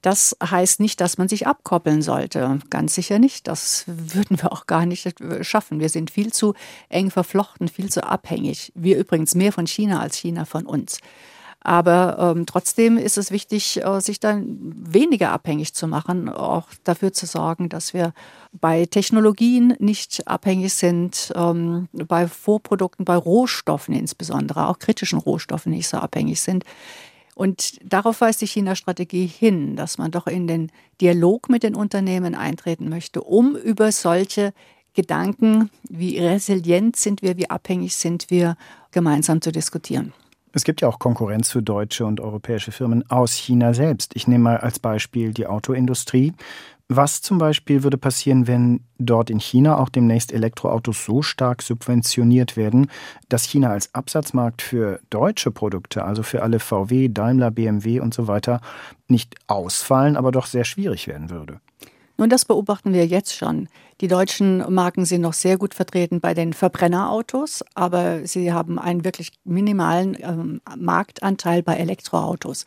Das 0.00 0.38
heißt 0.42 0.80
nicht, 0.80 1.02
dass 1.02 1.18
man 1.18 1.28
sich 1.28 1.46
abkoppeln 1.46 2.00
sollte. 2.00 2.60
Ganz 2.70 2.94
sicher 2.94 3.18
nicht. 3.18 3.46
Das 3.46 3.84
würden 3.86 4.40
wir 4.40 4.50
auch 4.52 4.64
gar 4.64 4.86
nicht 4.86 5.14
schaffen. 5.42 5.80
Wir 5.80 5.90
sind 5.90 6.10
viel 6.10 6.32
zu 6.32 6.54
eng 6.88 7.10
verflochten, 7.10 7.68
viel 7.68 7.90
zu 7.90 8.02
abhängig. 8.02 8.72
Wir 8.74 8.96
übrigens 8.96 9.34
mehr 9.34 9.52
von 9.52 9.66
China 9.66 10.00
als 10.00 10.16
China 10.16 10.46
von 10.46 10.64
uns. 10.64 11.00
Aber 11.66 12.16
ähm, 12.36 12.46
trotzdem 12.46 12.96
ist 12.96 13.18
es 13.18 13.32
wichtig, 13.32 13.84
äh, 13.84 14.00
sich 14.00 14.20
dann 14.20 14.72
weniger 14.72 15.32
abhängig 15.32 15.74
zu 15.74 15.88
machen, 15.88 16.28
auch 16.28 16.68
dafür 16.84 17.12
zu 17.12 17.26
sorgen, 17.26 17.68
dass 17.68 17.92
wir 17.92 18.12
bei 18.52 18.86
Technologien 18.86 19.74
nicht 19.80 20.28
abhängig 20.28 20.74
sind, 20.74 21.32
ähm, 21.34 21.88
bei 21.92 22.28
Vorprodukten, 22.28 23.04
bei 23.04 23.16
Rohstoffen 23.16 23.96
insbesondere, 23.96 24.68
auch 24.68 24.78
kritischen 24.78 25.18
Rohstoffen 25.18 25.72
nicht 25.72 25.88
so 25.88 25.96
abhängig 25.96 26.40
sind. 26.40 26.62
Und 27.34 27.80
darauf 27.82 28.20
weist 28.20 28.42
die 28.42 28.46
China-Strategie 28.46 29.26
hin, 29.26 29.74
dass 29.74 29.98
man 29.98 30.12
doch 30.12 30.28
in 30.28 30.46
den 30.46 30.70
Dialog 31.00 31.48
mit 31.48 31.64
den 31.64 31.74
Unternehmen 31.74 32.36
eintreten 32.36 32.88
möchte, 32.88 33.22
um 33.22 33.56
über 33.56 33.90
solche 33.90 34.52
Gedanken, 34.94 35.70
wie 35.90 36.20
resilient 36.20 36.94
sind 36.94 37.22
wir, 37.22 37.36
wie 37.36 37.50
abhängig 37.50 37.96
sind 37.96 38.30
wir, 38.30 38.56
gemeinsam 38.92 39.42
zu 39.42 39.50
diskutieren. 39.50 40.12
Es 40.56 40.64
gibt 40.64 40.80
ja 40.80 40.88
auch 40.88 40.98
Konkurrenz 40.98 41.50
für 41.50 41.60
deutsche 41.60 42.06
und 42.06 42.18
europäische 42.18 42.72
Firmen 42.72 43.04
aus 43.10 43.34
China 43.34 43.74
selbst. 43.74 44.16
Ich 44.16 44.26
nehme 44.26 44.44
mal 44.44 44.56
als 44.56 44.78
Beispiel 44.78 45.34
die 45.34 45.46
Autoindustrie. 45.46 46.32
Was 46.88 47.20
zum 47.20 47.36
Beispiel 47.36 47.82
würde 47.82 47.98
passieren, 47.98 48.46
wenn 48.46 48.80
dort 48.96 49.28
in 49.28 49.38
China 49.38 49.76
auch 49.76 49.90
demnächst 49.90 50.32
Elektroautos 50.32 51.04
so 51.04 51.20
stark 51.20 51.60
subventioniert 51.60 52.56
werden, 52.56 52.90
dass 53.28 53.44
China 53.44 53.68
als 53.68 53.94
Absatzmarkt 53.94 54.62
für 54.62 54.98
deutsche 55.10 55.50
Produkte, 55.50 56.04
also 56.04 56.22
für 56.22 56.42
alle 56.42 56.58
VW, 56.58 57.10
Daimler, 57.10 57.50
BMW 57.50 58.00
und 58.00 58.14
so 58.14 58.26
weiter, 58.26 58.62
nicht 59.08 59.34
ausfallen, 59.48 60.16
aber 60.16 60.32
doch 60.32 60.46
sehr 60.46 60.64
schwierig 60.64 61.06
werden 61.06 61.28
würde? 61.28 61.60
Nun, 62.18 62.30
das 62.30 62.44
beobachten 62.44 62.94
wir 62.94 63.06
jetzt 63.06 63.34
schon. 63.34 63.68
Die 64.00 64.08
deutschen 64.08 64.58
Marken 64.72 65.04
sind 65.04 65.20
noch 65.20 65.34
sehr 65.34 65.58
gut 65.58 65.74
vertreten 65.74 66.20
bei 66.20 66.34
den 66.34 66.52
Verbrennerautos, 66.52 67.62
aber 67.74 68.26
sie 68.26 68.52
haben 68.52 68.78
einen 68.78 69.04
wirklich 69.04 69.32
minimalen 69.44 70.16
ähm, 70.20 70.60
Marktanteil 70.76 71.62
bei 71.62 71.76
Elektroautos. 71.76 72.64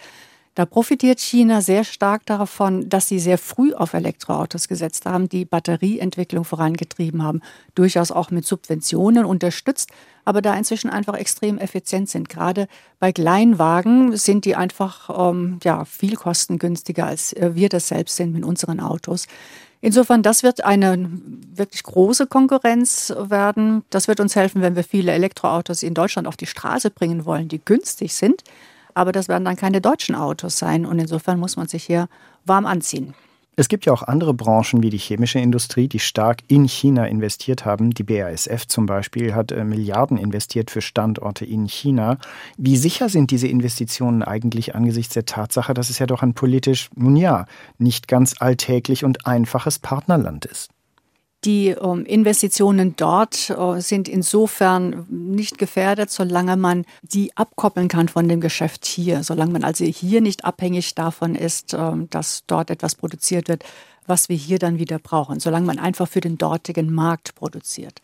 Da 0.60 0.66
profitiert 0.66 1.22
China 1.22 1.62
sehr 1.62 1.86
stark 1.86 2.26
davon, 2.26 2.90
dass 2.90 3.08
sie 3.08 3.20
sehr 3.20 3.38
früh 3.38 3.74
auf 3.74 3.94
Elektroautos 3.94 4.68
gesetzt 4.68 5.06
haben, 5.06 5.30
die 5.30 5.46
Batterieentwicklung 5.46 6.44
vorangetrieben 6.44 7.24
haben, 7.24 7.40
durchaus 7.76 8.12
auch 8.12 8.30
mit 8.30 8.46
Subventionen 8.46 9.24
unterstützt, 9.24 9.90
aber 10.26 10.42
da 10.42 10.54
inzwischen 10.54 10.90
einfach 10.90 11.14
extrem 11.14 11.60
effizient 11.60 12.10
sind. 12.10 12.28
Gerade 12.28 12.68
bei 13.00 13.14
Kleinwagen 13.14 14.18
sind 14.18 14.44
die 14.44 14.58
einfach 14.58 15.30
ähm, 15.32 15.60
ja, 15.64 15.86
viel 15.86 16.18
kostengünstiger, 16.18 17.06
als 17.06 17.34
wir 17.40 17.70
das 17.70 17.88
selbst 17.88 18.18
sind 18.18 18.34
mit 18.34 18.44
unseren 18.44 18.82
Autos. 18.82 19.28
Insofern, 19.80 20.24
das 20.24 20.44
wird 20.44 20.66
eine 20.66 21.10
wirklich 21.56 21.84
große 21.84 22.28
Konkurrenz 22.28 23.14
werden. 23.18 23.86
Das 23.92 24.10
wird 24.10 24.20
uns 24.20 24.36
helfen, 24.36 24.62
wenn 24.62 24.76
wir 24.76 24.84
viele 24.84 25.14
Elektroautos 25.14 25.84
in 25.84 25.94
Deutschland 25.94 26.28
auf 26.28 26.36
die 26.36 26.48
Straße 26.48 26.90
bringen 26.90 27.24
wollen, 27.24 27.48
die 27.48 27.64
günstig 27.64 28.14
sind 28.14 28.44
aber 28.94 29.12
das 29.12 29.28
werden 29.28 29.46
dann 29.46 29.56
keine 29.56 29.82
deutschen 29.82 30.16
Autos 30.16 30.58
sein 30.58 30.86
und 30.86 31.00
insofern 31.00 31.40
muss 31.40 31.58
man 31.58 31.68
sich 31.68 31.84
hier 31.84 32.08
warm 32.46 32.66
anziehen. 32.66 33.14
Es 33.60 33.68
gibt 33.68 33.86
ja 33.86 33.92
auch 33.92 34.04
andere 34.04 34.34
Branchen 34.34 34.82
wie 34.84 34.90
die 34.90 34.98
chemische 34.98 35.40
Industrie, 35.40 35.90
die 35.90 36.00
stark 36.00 36.44
in 36.48 36.66
China 36.66 37.06
investiert 37.08 37.66
haben. 37.66 37.90
Die 37.90 38.04
BASF 38.04 38.66
zum 38.68 38.86
Beispiel 38.86 39.36
hat 39.36 39.52
äh, 39.52 39.66
Milliarden 39.66 40.18
investiert 40.18 40.72
für 40.72 40.80
Standorte 40.80 41.44
in 41.44 41.68
China. 41.68 42.20
Wie 42.58 42.78
sicher 42.78 43.10
sind 43.10 43.32
diese 43.32 43.50
Investitionen 43.50 44.24
eigentlich 44.24 44.76
angesichts 44.76 45.14
der 45.14 45.26
Tatsache, 45.26 45.74
dass 45.74 45.90
es 45.90 46.00
ja 46.00 46.06
doch 46.06 46.24
ein 46.24 46.36
politisch, 46.36 46.90
nun 46.96 47.18
ja, 47.18 47.48
nicht 47.78 48.08
ganz 48.08 48.36
alltäglich 48.40 49.04
und 49.04 49.28
einfaches 49.28 49.78
Partnerland 49.78 50.46
ist? 50.46 50.70
Die 51.46 51.70
ähm, 51.70 52.06
Investitionen 52.06 52.96
dort 52.98 53.50
äh, 53.50 53.80
sind 53.80 54.10
insofern 54.10 55.06
nicht 55.10 55.58
gefährdet, 55.58 56.12
solange 56.12 56.58
man 56.58 56.86
die 57.02 57.36
abkoppeln 57.38 57.88
kann 57.88 58.10
von 58.10 58.28
dem 58.28 58.42
Geschäft 58.42 58.86
hier. 58.86 59.24
Solange 59.24 59.54
man 59.54 59.64
also 59.64 59.86
hier 59.86 60.20
nicht 60.20 60.44
abhängig 60.44 60.96
davon 60.96 61.36
ist, 61.36 61.74
ähm, 61.74 62.10
dass 62.10 62.44
dort 62.48 62.70
etwas 62.70 62.96
produziert 62.96 63.48
wird, 63.48 63.64
was 64.06 64.28
wir 64.28 64.36
hier 64.36 64.60
dann 64.60 64.80
wieder 64.80 65.00
brauchen. 65.00 65.40
Solange 65.40 65.66
man 65.66 65.80
einfach 65.80 66.10
für 66.10 66.20
den 66.20 66.38
dortigen 66.38 66.94
Markt 66.94 67.36
produziert. 67.36 68.02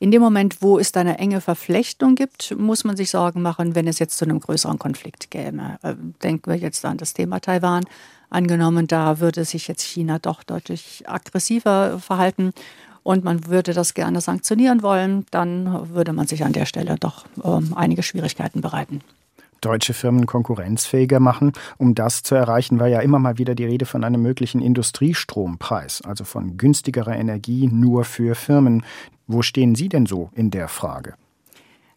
In 0.00 0.10
dem 0.10 0.20
Moment, 0.20 0.60
wo 0.62 0.80
es 0.80 0.90
da 0.90 1.02
eine 1.02 1.18
enge 1.18 1.40
Verflechtung 1.40 2.16
gibt, 2.16 2.56
muss 2.58 2.82
man 2.82 2.96
sich 2.96 3.10
Sorgen 3.10 3.40
machen, 3.40 3.76
wenn 3.76 3.86
es 3.86 4.00
jetzt 4.00 4.18
zu 4.18 4.24
einem 4.24 4.40
größeren 4.40 4.80
Konflikt 4.80 5.30
käme. 5.30 5.78
Äh, 5.82 5.94
denken 6.24 6.50
wir 6.50 6.58
jetzt 6.58 6.84
an 6.84 6.96
das 6.96 7.14
Thema 7.14 7.38
Taiwan. 7.38 7.84
Angenommen, 8.32 8.86
da 8.86 9.20
würde 9.20 9.44
sich 9.44 9.68
jetzt 9.68 9.82
China 9.82 10.18
doch 10.18 10.42
deutlich 10.42 11.04
aggressiver 11.06 11.98
verhalten 11.98 12.52
und 13.02 13.24
man 13.24 13.46
würde 13.46 13.74
das 13.74 13.94
gerne 13.94 14.20
sanktionieren 14.20 14.82
wollen, 14.82 15.26
dann 15.30 15.94
würde 15.94 16.12
man 16.12 16.26
sich 16.26 16.44
an 16.44 16.52
der 16.52 16.64
Stelle 16.66 16.96
doch 16.98 17.26
ähm, 17.44 17.74
einige 17.76 18.02
Schwierigkeiten 18.02 18.60
bereiten 18.60 19.00
deutsche 19.60 19.94
Firmen 19.94 20.26
konkurrenzfähiger 20.26 21.20
machen. 21.20 21.52
Um 21.78 21.94
das 21.94 22.22
zu 22.22 22.34
erreichen, 22.34 22.80
war 22.80 22.88
ja 22.88 22.98
immer 23.00 23.18
mal 23.18 23.38
wieder 23.38 23.54
die 23.54 23.64
Rede 23.64 23.86
von 23.86 24.04
einem 24.04 24.20
möglichen 24.20 24.60
Industriestrompreis, 24.60 26.02
also 26.02 26.24
von 26.24 26.56
günstigerer 26.56 27.16
Energie 27.16 27.68
nur 27.68 28.04
für 28.04 28.34
Firmen. 28.34 28.84
Wo 29.26 29.40
stehen 29.42 29.74
Sie 29.74 29.88
denn 29.88 30.04
so 30.06 30.30
in 30.34 30.50
der 30.50 30.66
Frage? 30.66 31.14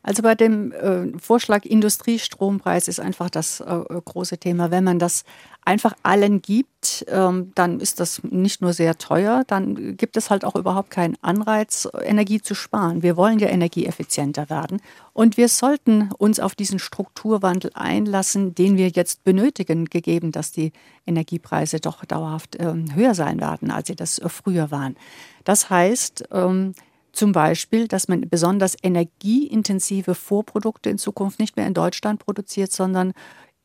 Also 0.04 0.21
bei 0.21 0.36
dem 0.36 0.71
äh, 0.71 1.17
Vorschlag 1.17 1.65
Industriestrompreis 1.65 2.88
ist 2.88 3.00
einfach 3.00 3.32
das 3.32 3.60
äh, 3.60 3.65
große 3.65 4.38
Thema. 4.38 4.69
Wenn 4.69 4.84
man 4.84 5.00
das 5.00 5.24
einfach 5.65 5.93
allen 6.04 6.41
gibt, 6.43 7.06
ähm, 7.10 7.51
dann 7.56 7.80
ist 7.80 7.99
das 7.99 8.21
nicht 8.23 8.62
nur 8.62 8.71
sehr 8.71 8.97
teuer, 8.97 9.43
dann 9.47 9.97
gibt 9.97 10.15
es 10.15 10.30
halt 10.30 10.45
auch 10.45 10.56
überhaupt 10.56 10.91
keinen 10.91 11.17
Anreiz, 11.21 11.89
Energie 12.04 12.39
zu 12.39 12.54
sparen. 12.54 13.01
Wir 13.01 13.17
wollen 13.17 13.39
ja 13.39 13.47
energieeffizienter 13.47 14.49
werden 14.49 14.80
und 15.13 15.38
wir 15.38 15.49
sollten 15.49 16.12
uns 16.17 16.39
auf 16.39 16.54
diesen 16.54 16.78
Strukturwandel 16.78 17.71
einlassen, 17.73 18.54
den 18.54 18.78
wir 18.78 18.89
jetzt 18.89 19.23
benötigen, 19.23 19.86
gegeben, 19.86 20.32
dass 20.32 20.51
die 20.51 20.71
Energiepreise 21.08 21.80
doch 21.80 22.06
dauerhaft 22.06 22.56
äh, 22.58 22.73
höher 22.93 23.15
sein 23.15 23.41
werden, 23.41 23.71
als 23.71 23.88
sie 23.88 23.95
das 23.95 24.21
früher 24.28 24.69
waren. 24.69 24.95
Das 25.43 25.71
heißt, 25.71 26.25
ähm, 26.32 26.75
zum 27.15 27.32
Beispiel, 27.32 27.88
dass 27.88 28.08
man 28.08 28.30
besonders 28.30 28.75
energieintensive 28.84 30.15
Vorprodukte 30.15 30.89
in 30.89 30.97
Zukunft 30.97 31.39
nicht 31.39 31.56
mehr 31.56 31.65
in 31.65 31.73
Deutschland 31.73 32.19
produziert, 32.19 32.71
sondern 32.71 33.13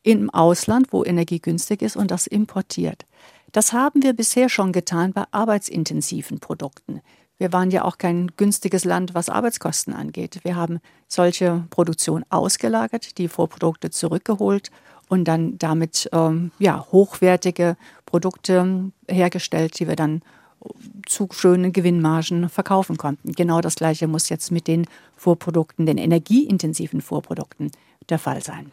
im 0.03 0.29
Ausland, 0.29 0.87
wo 0.91 1.03
Energie 1.03 1.39
günstig 1.39 1.81
ist 1.81 1.95
und 1.95 2.11
das 2.11 2.27
importiert. 2.27 3.05
Das 3.51 3.73
haben 3.73 4.01
wir 4.03 4.13
bisher 4.13 4.49
schon 4.49 4.71
getan 4.71 5.13
bei 5.13 5.25
arbeitsintensiven 5.31 6.39
Produkten. 6.39 7.01
Wir 7.37 7.51
waren 7.51 7.71
ja 7.71 7.85
auch 7.85 7.97
kein 7.97 8.27
günstiges 8.37 8.85
Land, 8.85 9.15
was 9.15 9.29
Arbeitskosten 9.29 9.93
angeht. 9.93 10.39
Wir 10.43 10.55
haben 10.55 10.79
solche 11.07 11.65
Produktion 11.71 12.23
ausgelagert, 12.29 13.17
die 13.17 13.27
Vorprodukte 13.27 13.89
zurückgeholt 13.89 14.69
und 15.09 15.25
dann 15.25 15.57
damit 15.57 16.07
ähm, 16.13 16.51
ja, 16.59 16.85
hochwertige 16.91 17.77
Produkte 18.05 18.91
hergestellt, 19.09 19.79
die 19.79 19.87
wir 19.87 19.95
dann 19.95 20.21
zu 21.07 21.27
schönen 21.31 21.73
Gewinnmargen 21.73 22.47
verkaufen 22.47 22.97
konnten. 22.97 23.31
Genau 23.31 23.61
das 23.61 23.75
Gleiche 23.75 24.07
muss 24.07 24.29
jetzt 24.29 24.51
mit 24.51 24.67
den 24.67 24.85
Vorprodukten, 25.15 25.85
den 25.85 25.97
energieintensiven 25.97 27.01
Vorprodukten 27.01 27.71
der 28.09 28.19
Fall 28.19 28.43
sein. 28.43 28.71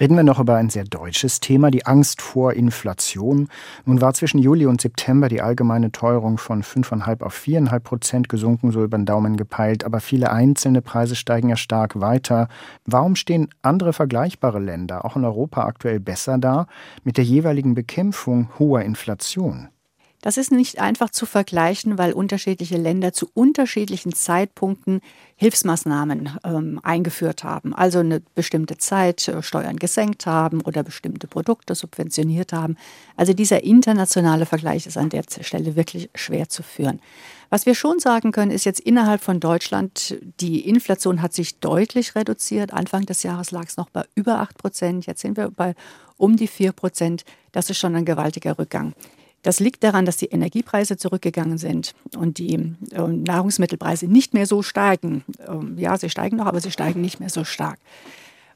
Reden 0.00 0.16
wir 0.16 0.22
noch 0.22 0.40
über 0.40 0.56
ein 0.56 0.70
sehr 0.70 0.84
deutsches 0.84 1.40
Thema, 1.40 1.70
die 1.70 1.86
Angst 1.86 2.22
vor 2.22 2.52
Inflation. 2.52 3.48
Nun 3.84 4.00
war 4.00 4.14
zwischen 4.14 4.38
Juli 4.38 4.66
und 4.66 4.80
September 4.80 5.28
die 5.28 5.40
allgemeine 5.40 5.92
Teuerung 5.92 6.38
von 6.38 6.62
5,5 6.62 7.22
auf 7.22 7.34
4,5 7.34 7.80
Prozent 7.80 8.28
gesunken, 8.28 8.70
so 8.70 8.82
über 8.84 8.98
den 8.98 9.06
Daumen 9.06 9.36
gepeilt, 9.36 9.84
aber 9.84 10.00
viele 10.00 10.30
einzelne 10.30 10.82
Preise 10.82 11.16
steigen 11.16 11.48
ja 11.48 11.56
stark 11.56 12.00
weiter. 12.00 12.48
Warum 12.84 13.16
stehen 13.16 13.48
andere 13.62 13.92
vergleichbare 13.92 14.58
Länder, 14.58 15.04
auch 15.04 15.16
in 15.16 15.24
Europa, 15.24 15.64
aktuell 15.64 16.00
besser 16.00 16.38
da 16.38 16.66
mit 17.02 17.16
der 17.16 17.24
jeweiligen 17.24 17.74
Bekämpfung 17.74 18.48
hoher 18.58 18.82
Inflation? 18.82 19.68
Das 20.24 20.38
ist 20.38 20.50
nicht 20.50 20.80
einfach 20.80 21.10
zu 21.10 21.26
vergleichen, 21.26 21.98
weil 21.98 22.14
unterschiedliche 22.14 22.78
Länder 22.78 23.12
zu 23.12 23.28
unterschiedlichen 23.34 24.14
Zeitpunkten 24.14 25.02
Hilfsmaßnahmen 25.36 26.30
ähm, 26.44 26.80
eingeführt 26.82 27.44
haben. 27.44 27.74
Also 27.74 27.98
eine 27.98 28.22
bestimmte 28.34 28.78
Zeit 28.78 29.28
äh, 29.28 29.42
Steuern 29.42 29.76
gesenkt 29.76 30.24
haben 30.24 30.62
oder 30.62 30.82
bestimmte 30.82 31.26
Produkte 31.26 31.74
subventioniert 31.74 32.54
haben. 32.54 32.78
Also 33.18 33.34
dieser 33.34 33.64
internationale 33.64 34.46
Vergleich 34.46 34.86
ist 34.86 34.96
an 34.96 35.10
der 35.10 35.24
Stelle 35.42 35.76
wirklich 35.76 36.08
schwer 36.14 36.48
zu 36.48 36.62
führen. 36.62 37.02
Was 37.50 37.66
wir 37.66 37.74
schon 37.74 37.98
sagen 37.98 38.32
können, 38.32 38.50
ist 38.50 38.64
jetzt 38.64 38.80
innerhalb 38.80 39.20
von 39.20 39.40
Deutschland, 39.40 40.16
die 40.40 40.66
Inflation 40.66 41.20
hat 41.20 41.34
sich 41.34 41.60
deutlich 41.60 42.14
reduziert. 42.14 42.72
Anfang 42.72 43.04
des 43.04 43.24
Jahres 43.24 43.50
lag 43.50 43.66
es 43.66 43.76
noch 43.76 43.90
bei 43.90 44.06
über 44.14 44.38
8 44.38 44.56
Prozent. 44.56 45.04
Jetzt 45.04 45.20
sind 45.20 45.36
wir 45.36 45.50
bei 45.50 45.74
um 46.16 46.36
die 46.36 46.48
4 46.48 46.72
Prozent. 46.72 47.26
Das 47.52 47.68
ist 47.68 47.76
schon 47.76 47.94
ein 47.94 48.06
gewaltiger 48.06 48.58
Rückgang. 48.58 48.94
Das 49.44 49.60
liegt 49.60 49.84
daran, 49.84 50.06
dass 50.06 50.16
die 50.16 50.26
Energiepreise 50.26 50.96
zurückgegangen 50.96 51.58
sind 51.58 51.94
und 52.16 52.38
die 52.38 52.54
äh, 52.54 53.06
Nahrungsmittelpreise 53.06 54.06
nicht 54.06 54.32
mehr 54.32 54.46
so 54.46 54.62
steigen. 54.62 55.22
Ähm, 55.46 55.76
ja, 55.78 55.96
sie 55.98 56.08
steigen 56.08 56.38
noch, 56.38 56.46
aber 56.46 56.60
sie 56.60 56.70
steigen 56.70 57.02
nicht 57.02 57.20
mehr 57.20 57.28
so 57.28 57.44
stark. 57.44 57.78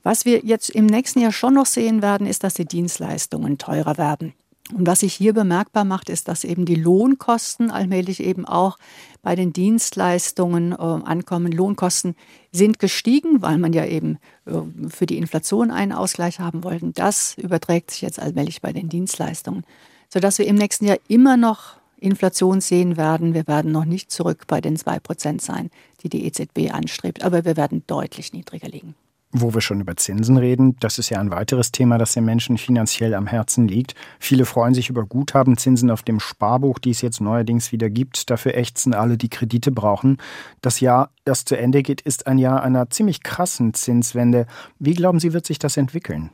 Was 0.03 0.24
wir 0.24 0.40
jetzt 0.44 0.70
im 0.70 0.87
nächsten 0.87 1.20
Jahr 1.20 1.33
schon 1.33 1.55
noch 1.55 1.66
sehen 1.66 2.01
werden, 2.01 2.27
ist, 2.27 2.42
dass 2.42 2.55
die 2.55 2.64
Dienstleistungen 2.64 3.59
teurer 3.59 3.98
werden. 3.98 4.33
Und 4.74 4.87
was 4.87 5.01
sich 5.01 5.12
hier 5.12 5.35
bemerkbar 5.35 5.85
macht, 5.85 6.09
ist, 6.09 6.27
dass 6.27 6.42
eben 6.42 6.64
die 6.64 6.74
Lohnkosten 6.74 7.70
allmählich 7.70 8.20
eben 8.22 8.46
auch 8.46 8.79
bei 9.20 9.37
den 9.37 9.53
Dienstleistungen 9.53 10.72
äh, 10.72 10.77
ankommen. 10.77 11.53
Lohnkosten 11.53 12.14
sind 12.51 12.79
gestiegen, 12.79 13.42
weil 13.42 13.59
man 13.59 13.74
ja 13.74 13.85
eben 13.85 14.18
äh, 14.46 14.53
für 14.88 15.05
die 15.05 15.18
Inflation 15.18 15.70
einen 15.70 15.92
Ausgleich 15.92 16.40
haben 16.40 16.64
wollte. 16.64 16.92
Das 16.92 17.37
überträgt 17.37 17.90
sich 17.90 18.01
jetzt 18.01 18.20
allmählich 18.20 18.62
bei 18.62 18.72
den 18.72 18.88
Dienstleistungen 18.88 19.64
sodass 20.09 20.38
wir 20.38 20.47
im 20.47 20.57
nächsten 20.57 20.87
Jahr 20.87 20.99
immer 21.09 21.37
noch 21.37 21.79
Inflation 22.01 22.61
sehen 22.61 22.97
werden. 22.97 23.35
Wir 23.35 23.47
werden 23.47 23.73
noch 23.73 23.85
nicht 23.85 24.11
zurück 24.11 24.44
bei 24.47 24.61
den 24.61 24.77
2% 24.77 25.40
sein, 25.40 25.71
die 26.03 26.09
die 26.09 26.25
EZB 26.27 26.73
anstrebt, 26.73 27.25
aber 27.25 27.44
wir 27.44 27.57
werden 27.57 27.83
deutlich 27.87 28.33
niedriger 28.33 28.68
liegen. 28.68 28.94
Wo 29.31 29.53
wir 29.53 29.61
schon 29.61 29.83
über 29.83 29.94
Zinsen 29.94 30.38
reden, 30.38 30.77
das 30.81 30.99
ist 30.99 31.11
ja 31.11 31.21
ein 31.21 31.31
weiteres 31.31 31.71
Thema, 31.71 31.99
das 31.99 32.14
den 32.14 32.25
Menschen 32.25 32.57
finanziell 32.57 33.12
am 33.12 33.27
Herzen 33.27 33.68
liegt. 33.68 33.94
Viele 34.18 34.47
freuen 34.47 34.73
sich 34.73 34.88
über 34.88 35.05
Guthabenzinsen 35.05 35.90
auf 35.90 36.03
dem 36.03 36.18
Sparbuch, 36.18 36.79
die 36.79 36.90
es 36.90 37.03
jetzt 37.03 37.21
neuerdings 37.21 37.71
wieder 37.71 37.90
gibt. 37.90 38.31
Dafür 38.31 38.55
ächzen 38.55 38.94
alle, 38.94 39.18
die 39.18 39.29
Kredite 39.29 39.71
brauchen. 39.71 40.16
Das 40.62 40.81
Jahr, 40.81 41.11
das 41.27 41.44
zu 41.44 41.59
Ende 41.59 41.83
geht, 41.83 42.01
ist 42.01 42.27
ein 42.27 42.38
Jahr 42.38 42.62
einer 42.62 42.88
ziemlich 42.88 43.23
krassen 43.23 43.75
Zinswende. 43.75 44.47
Wie 44.79 44.94
glauben 44.94 45.21
Sie, 45.21 45.35
wird 45.35 45.44
sich 45.44 45.59
das 45.59 45.77
entwickeln? 45.77 46.31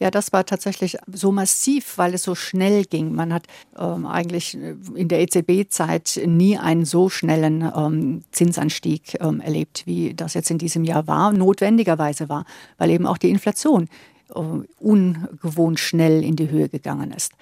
Ja, 0.00 0.10
das 0.10 0.32
war 0.32 0.46
tatsächlich 0.46 0.96
so 1.12 1.32
massiv, 1.32 1.98
weil 1.98 2.14
es 2.14 2.22
so 2.22 2.34
schnell 2.34 2.84
ging. 2.84 3.14
Man 3.14 3.32
hat 3.32 3.46
ähm, 3.76 4.06
eigentlich 4.06 4.54
in 4.54 5.08
der 5.08 5.20
EZB-Zeit 5.20 6.20
nie 6.24 6.56
einen 6.56 6.84
so 6.84 7.08
schnellen 7.08 7.68
ähm, 7.76 8.22
Zinsanstieg 8.30 9.16
ähm, 9.20 9.40
erlebt, 9.40 9.86
wie 9.86 10.14
das 10.14 10.34
jetzt 10.34 10.50
in 10.50 10.58
diesem 10.58 10.84
Jahr 10.84 11.06
war, 11.08 11.32
notwendigerweise 11.32 12.28
war, 12.28 12.44
weil 12.76 12.90
eben 12.90 13.06
auch 13.06 13.18
die 13.18 13.30
Inflation 13.30 13.88
äh, 14.34 14.40
ungewohnt 14.78 15.80
schnell 15.80 16.22
in 16.22 16.36
die 16.36 16.50
Höhe 16.50 16.68
gegangen 16.68 17.12
ist. 17.12 17.32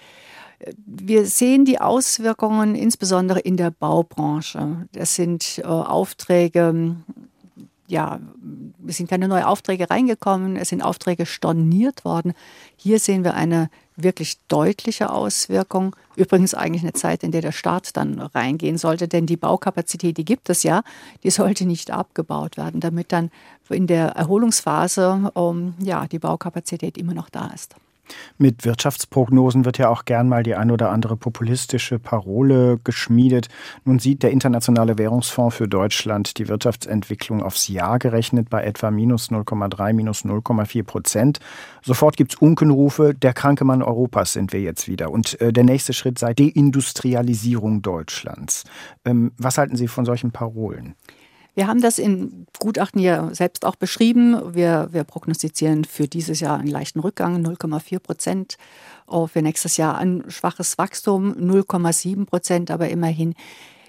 Wir 0.86 1.26
sehen 1.26 1.66
die 1.66 1.80
Auswirkungen 1.80 2.74
insbesondere 2.74 3.40
in 3.40 3.58
der 3.58 3.70
Baubranche. 3.70 4.88
Das 4.92 5.14
sind 5.14 5.58
äh, 5.58 5.66
Aufträge 5.66 6.96
ja, 7.88 8.20
es 8.86 8.96
sind 8.96 9.08
keine 9.08 9.28
neuen 9.28 9.44
Aufträge 9.44 9.90
reingekommen, 9.90 10.56
es 10.56 10.70
sind 10.70 10.82
Aufträge 10.82 11.26
storniert 11.26 12.04
worden. 12.04 12.32
Hier 12.76 12.98
sehen 12.98 13.24
wir 13.24 13.34
eine 13.34 13.70
wirklich 13.96 14.38
deutliche 14.48 15.10
Auswirkung. 15.10 15.96
Übrigens 16.16 16.54
eigentlich 16.54 16.82
eine 16.82 16.92
Zeit, 16.92 17.22
in 17.22 17.32
der 17.32 17.40
der 17.40 17.52
Staat 17.52 17.96
dann 17.96 18.20
reingehen 18.20 18.78
sollte, 18.78 19.08
denn 19.08 19.26
die 19.26 19.36
Baukapazität, 19.36 20.16
die 20.18 20.24
gibt 20.24 20.50
es 20.50 20.62
ja, 20.62 20.82
die 21.22 21.30
sollte 21.30 21.66
nicht 21.66 21.90
abgebaut 21.90 22.56
werden, 22.56 22.80
damit 22.80 23.12
dann 23.12 23.30
in 23.68 23.86
der 23.86 24.08
Erholungsphase 24.08 25.30
um, 25.34 25.74
ja, 25.78 26.06
die 26.06 26.18
Baukapazität 26.18 26.98
immer 26.98 27.14
noch 27.14 27.30
da 27.30 27.48
ist. 27.54 27.76
Mit 28.38 28.64
Wirtschaftsprognosen 28.64 29.64
wird 29.64 29.78
ja 29.78 29.88
auch 29.88 30.04
gern 30.04 30.28
mal 30.28 30.42
die 30.42 30.54
ein 30.54 30.70
oder 30.70 30.90
andere 30.90 31.16
populistische 31.16 31.98
Parole 31.98 32.78
geschmiedet. 32.84 33.48
Nun 33.84 33.98
sieht 33.98 34.22
der 34.22 34.30
Internationale 34.30 34.98
Währungsfonds 34.98 35.56
für 35.56 35.68
Deutschland 35.68 36.38
die 36.38 36.48
Wirtschaftsentwicklung 36.48 37.42
aufs 37.42 37.68
Jahr 37.68 37.98
gerechnet 37.98 38.50
bei 38.50 38.64
etwa 38.64 38.90
minus 38.90 39.30
0,3, 39.30 39.92
minus 39.92 40.24
0,4 40.24 40.82
Prozent. 40.82 41.40
Sofort 41.82 42.16
gibt 42.16 42.34
es 42.34 42.38
Unkenrufe, 42.38 43.14
der 43.14 43.32
kranke 43.32 43.64
Mann 43.64 43.82
Europas 43.82 44.32
sind 44.32 44.52
wir 44.52 44.60
jetzt 44.60 44.88
wieder. 44.88 45.10
Und 45.10 45.40
äh, 45.40 45.52
der 45.52 45.64
nächste 45.64 45.92
Schritt 45.92 46.18
sei 46.18 46.34
Deindustrialisierung 46.34 47.82
Deutschlands. 47.82 48.64
Ähm, 49.04 49.32
was 49.38 49.58
halten 49.58 49.76
Sie 49.76 49.88
von 49.88 50.04
solchen 50.04 50.30
Parolen? 50.30 50.94
Wir 51.56 51.68
haben 51.68 51.80
das 51.80 51.98
im 51.98 52.46
Gutachten 52.58 53.00
ja 53.00 53.34
selbst 53.34 53.64
auch 53.64 53.76
beschrieben. 53.76 54.54
Wir, 54.54 54.88
wir 54.90 55.04
prognostizieren 55.04 55.86
für 55.86 56.06
dieses 56.06 56.40
Jahr 56.40 56.58
einen 56.58 56.68
leichten 56.68 57.00
Rückgang, 57.00 57.42
0,4 57.42 57.98
Prozent. 57.98 58.58
Oh, 59.06 59.26
für 59.26 59.40
nächstes 59.40 59.78
Jahr 59.78 59.96
ein 59.96 60.24
schwaches 60.28 60.76
Wachstum, 60.76 61.32
0,7 61.32 62.26
Prozent, 62.26 62.70
aber 62.70 62.90
immerhin. 62.90 63.34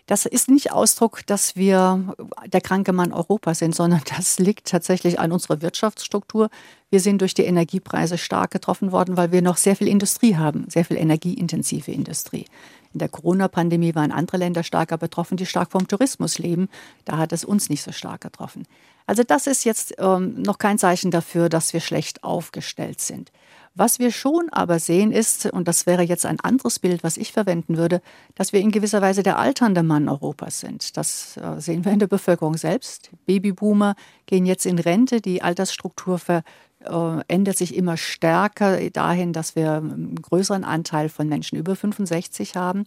Das 0.06 0.26
ist 0.26 0.50
nicht 0.50 0.72
Ausdruck, 0.72 1.26
dass 1.26 1.58
wir 1.58 2.16
der 2.46 2.62
kranke 2.62 2.94
Mann 2.94 3.12
Europa 3.12 3.54
sind, 3.54 3.76
sondern 3.76 4.02
das 4.16 4.40
liegt 4.40 4.70
tatsächlich 4.70 5.20
an 5.20 5.34
unserer 5.34 5.62
Wirtschaftsstruktur. 5.62 6.50
Wir 6.90 7.02
sind 7.02 7.20
durch 7.20 7.34
die 7.34 7.44
Energiepreise 7.44 8.18
stark 8.18 8.52
getroffen 8.52 8.94
worden, 8.94 9.18
weil 9.18 9.34
wir 9.34 9.42
noch 9.42 9.58
sehr 9.58 9.76
viel 9.76 9.90
Industrie 9.90 10.38
haben, 10.38 10.68
sehr 10.70 10.86
viel 10.86 10.96
energieintensive 10.96 11.92
Industrie. 11.92 12.46
In 12.94 13.00
der 13.00 13.10
Corona-Pandemie 13.10 13.96
waren 13.96 14.12
andere 14.12 14.38
Länder 14.38 14.64
stärker 14.64 14.98
betroffen, 14.98 15.38
die 15.38 15.46
stark 15.46 15.72
vom 15.72 15.88
Tourismus 15.88 16.40
leben. 16.40 16.70
Da 17.06 17.18
hat 17.18 17.34
es 17.34 17.44
uns 17.44 17.70
nicht 17.70 17.84
so 17.84 17.92
stark 17.92 18.22
getroffen. 18.22 18.64
Also 19.06 19.24
das 19.24 19.48
ist 19.48 19.64
jetzt 19.64 19.96
ähm, 20.00 20.42
noch 20.42 20.58
kein 20.58 20.78
Zeichen 20.78 21.12
dafür, 21.12 21.48
dass 21.48 21.72
wir 21.72 21.80
schlecht 21.80 22.24
aufgestellt 22.24 23.00
sind. 23.00 23.32
Was 23.74 24.00
wir 24.00 24.12
schon 24.12 24.50
aber 24.50 24.80
sehen 24.80 25.12
ist, 25.12 25.46
und 25.46 25.68
das 25.68 25.86
wäre 25.86 26.02
jetzt 26.02 26.26
ein 26.26 26.40
anderes 26.40 26.80
Bild, 26.80 27.04
was 27.04 27.16
ich 27.16 27.32
verwenden 27.32 27.78
würde, 27.78 28.02
dass 28.34 28.52
wir 28.52 28.60
in 28.60 28.72
gewisser 28.72 29.02
Weise 29.02 29.24
der 29.24 29.38
alternde 29.38 29.84
Mann 29.84 30.10
Europas 30.10 30.60
sind. 30.60 30.98
Das 30.98 31.38
äh, 31.38 31.62
sehen 31.62 31.86
wir 31.86 31.92
in 31.92 32.00
der 32.00 32.08
Bevölkerung 32.08 32.58
selbst. 32.58 33.12
Babyboomer 33.28 33.96
gehen 34.26 34.46
jetzt 34.46 34.66
in 34.66 34.80
Rente, 34.80 35.22
die 35.22 35.42
Altersstruktur 35.42 36.18
ver 36.18 36.44
äh, 36.84 37.24
ändert 37.28 37.58
sich 37.58 37.76
immer 37.76 37.98
stärker 37.98 38.90
dahin, 38.92 39.34
dass 39.34 39.56
wir 39.56 39.74
einen 39.74 40.16
größeren 40.22 40.64
Anteil 40.64 41.10
von 41.10 41.28
Menschen 41.28 41.58
über 41.58 41.76
65 41.76 42.56
haben. 42.56 42.86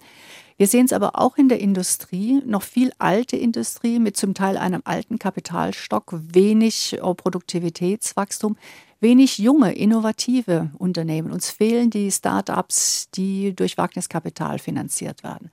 Wir 0.57 0.67
sehen 0.67 0.85
es 0.85 0.93
aber 0.93 1.19
auch 1.19 1.37
in 1.37 1.49
der 1.49 1.61
Industrie, 1.61 2.43
noch 2.45 2.63
viel 2.63 2.93
alte 2.99 3.37
Industrie 3.37 3.99
mit 3.99 4.17
zum 4.17 4.35
Teil 4.35 4.57
einem 4.57 4.83
alten 4.85 5.19
Kapitalstock, 5.19 6.13
wenig 6.13 6.95
äh, 6.95 7.15
Produktivitätswachstum, 7.15 8.57
wenig 9.01 9.39
junge, 9.39 9.73
innovative 9.73 10.71
Unternehmen. 10.79 11.33
Uns 11.33 11.51
fehlen 11.51 11.91
die 11.91 12.11
Start-ups, 12.11 13.09
die 13.15 13.55
durch 13.55 13.79
Wagniskapital 13.79 14.59
finanziert 14.59 15.25
werden. 15.25 15.51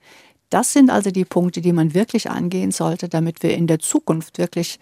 Das 0.50 0.72
sind 0.72 0.90
also 0.90 1.10
die 1.10 1.24
Punkte, 1.24 1.60
die 1.60 1.72
man 1.72 1.94
wirklich 1.94 2.30
angehen 2.30 2.70
sollte, 2.70 3.08
damit 3.08 3.42
wir 3.42 3.54
in 3.54 3.66
der 3.66 3.78
Zukunft 3.80 4.38
wirklich 4.38 4.78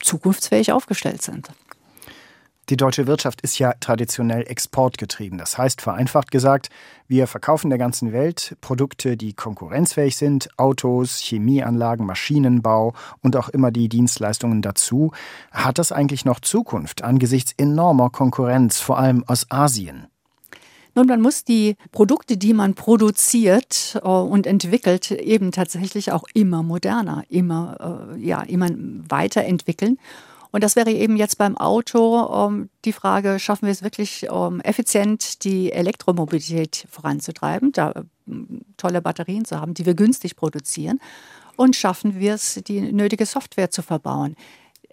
zukunftsfähig 0.00 0.72
aufgestellt 0.72 1.22
sind. 1.22 1.50
Die 2.68 2.76
deutsche 2.76 3.06
Wirtschaft 3.06 3.42
ist 3.42 3.60
ja 3.60 3.74
traditionell 3.78 4.42
exportgetrieben. 4.42 5.38
Das 5.38 5.56
heißt, 5.56 5.80
vereinfacht 5.80 6.32
gesagt, 6.32 6.68
wir 7.06 7.28
verkaufen 7.28 7.70
der 7.70 7.78
ganzen 7.78 8.12
Welt 8.12 8.56
Produkte, 8.60 9.16
die 9.16 9.34
konkurrenzfähig 9.34 10.16
sind, 10.16 10.48
Autos, 10.56 11.18
Chemieanlagen, 11.18 12.04
Maschinenbau 12.04 12.92
und 13.22 13.36
auch 13.36 13.50
immer 13.50 13.70
die 13.70 13.88
Dienstleistungen 13.88 14.62
dazu. 14.62 15.12
Hat 15.52 15.78
das 15.78 15.92
eigentlich 15.92 16.24
noch 16.24 16.40
Zukunft 16.40 17.04
angesichts 17.04 17.52
enormer 17.56 18.10
Konkurrenz, 18.10 18.80
vor 18.80 18.98
allem 18.98 19.22
aus 19.28 19.46
Asien? 19.48 20.08
Nun, 20.96 21.06
man 21.06 21.20
muss 21.20 21.44
die 21.44 21.76
Produkte, 21.92 22.36
die 22.36 22.52
man 22.52 22.74
produziert 22.74 24.00
äh, 24.02 24.08
und 24.08 24.44
entwickelt, 24.44 25.12
eben 25.12 25.52
tatsächlich 25.52 26.10
auch 26.10 26.24
immer 26.34 26.64
moderner, 26.64 27.22
immer, 27.28 28.10
äh, 28.16 28.18
ja, 28.18 28.42
immer 28.42 28.70
weiterentwickeln. 29.08 29.98
Und 30.56 30.64
das 30.64 30.74
wäre 30.74 30.90
eben 30.90 31.18
jetzt 31.18 31.36
beim 31.36 31.54
Auto 31.58 32.46
ähm, 32.48 32.70
die 32.86 32.94
Frage, 32.94 33.38
schaffen 33.38 33.66
wir 33.66 33.72
es 33.72 33.82
wirklich 33.82 34.26
ähm, 34.32 34.62
effizient, 34.62 35.44
die 35.44 35.70
Elektromobilität 35.70 36.86
voranzutreiben, 36.90 37.72
da 37.72 37.90
äh, 37.90 38.02
tolle 38.78 39.02
Batterien 39.02 39.44
zu 39.44 39.60
haben, 39.60 39.74
die 39.74 39.84
wir 39.84 39.92
günstig 39.92 40.34
produzieren. 40.34 40.98
Und 41.56 41.76
schaffen 41.76 42.18
wir 42.18 42.32
es, 42.32 42.58
die 42.66 42.80
nötige 42.80 43.26
Software 43.26 43.70
zu 43.70 43.82
verbauen. 43.82 44.34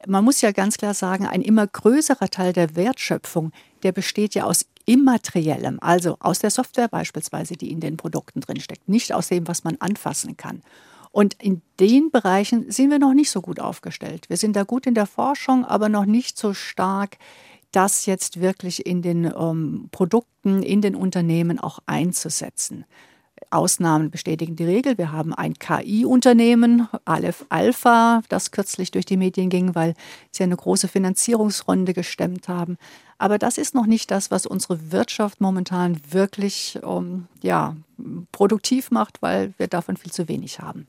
Man 0.06 0.26
muss 0.26 0.42
ja 0.42 0.52
ganz 0.52 0.76
klar 0.76 0.94
sagen, 0.94 1.28
ein 1.28 1.42
immer 1.42 1.66
größerer 1.66 2.28
Teil 2.28 2.52
der 2.52 2.76
Wertschöpfung, 2.76 3.54
der 3.84 3.94
besteht 3.94 4.36
ja 4.36 4.44
aus 4.44 4.66
immateriellem, 4.86 5.78
also 5.80 6.18
aus 6.20 6.40
der 6.40 6.50
Software 6.50 6.90
beispielsweise, 6.90 7.56
die 7.56 7.72
in 7.72 7.80
den 7.80 7.96
Produkten 7.96 8.42
drinsteckt, 8.42 8.90
nicht 8.90 9.14
aus 9.14 9.30
dem, 9.30 9.48
was 9.48 9.64
man 9.64 9.78
anfassen 9.80 10.36
kann. 10.36 10.62
Und 11.14 11.36
in 11.36 11.62
den 11.80 12.10
Bereichen 12.10 12.72
sind 12.72 12.90
wir 12.90 12.98
noch 12.98 13.14
nicht 13.14 13.30
so 13.30 13.40
gut 13.40 13.60
aufgestellt. 13.60 14.30
Wir 14.30 14.38
sind 14.38 14.56
da 14.56 14.64
gut 14.64 14.88
in 14.88 14.96
der 14.96 15.06
Forschung, 15.06 15.64
aber 15.64 15.88
noch 15.88 16.06
nicht 16.06 16.40
so 16.40 16.56
stark, 16.56 17.18
das 17.72 18.08
jetzt 18.08 18.42
wirklich 18.42 18.88
in 18.88 19.04
den 19.04 19.26
ähm, 19.26 19.90
Produkten, 19.92 20.64
in 20.64 20.82
den 20.82 20.96
Unternehmen 20.96 21.60
auch 21.60 21.78
einzusetzen. 21.86 22.86
Ausnahmen 23.52 24.10
bestätigen 24.10 24.56
die 24.56 24.64
Regel. 24.64 24.98
Wir 24.98 25.12
haben 25.12 25.36
ein 25.36 25.54
KI-Unternehmen, 25.54 26.88
Aleph 27.06 27.46
Alpha, 27.50 28.24
das 28.30 28.50
kürzlich 28.50 28.90
durch 28.90 29.06
die 29.06 29.18
Medien 29.18 29.52
ging, 29.52 29.76
weil 29.76 29.94
sie 30.32 30.42
eine 30.42 30.56
große 30.56 30.88
Finanzierungsrunde 30.88 31.94
gestemmt 31.94 32.48
haben. 32.48 32.78
Aber 33.20 33.38
das 33.38 33.60
ist 33.60 33.76
noch 33.76 33.86
nicht 33.86 34.10
das, 34.10 34.32
was 34.32 34.48
unsere 34.48 34.92
Wirtschaft 34.92 35.42
momentan 35.42 36.00
wirklich 36.10 36.80
ähm, 36.84 37.28
ja, 37.44 37.76
produktiv 38.32 38.90
macht, 38.90 39.22
weil 39.22 39.54
wir 39.58 39.68
davon 39.68 39.96
viel 39.96 40.12
zu 40.12 40.28
wenig 40.28 40.60
haben. 40.60 40.88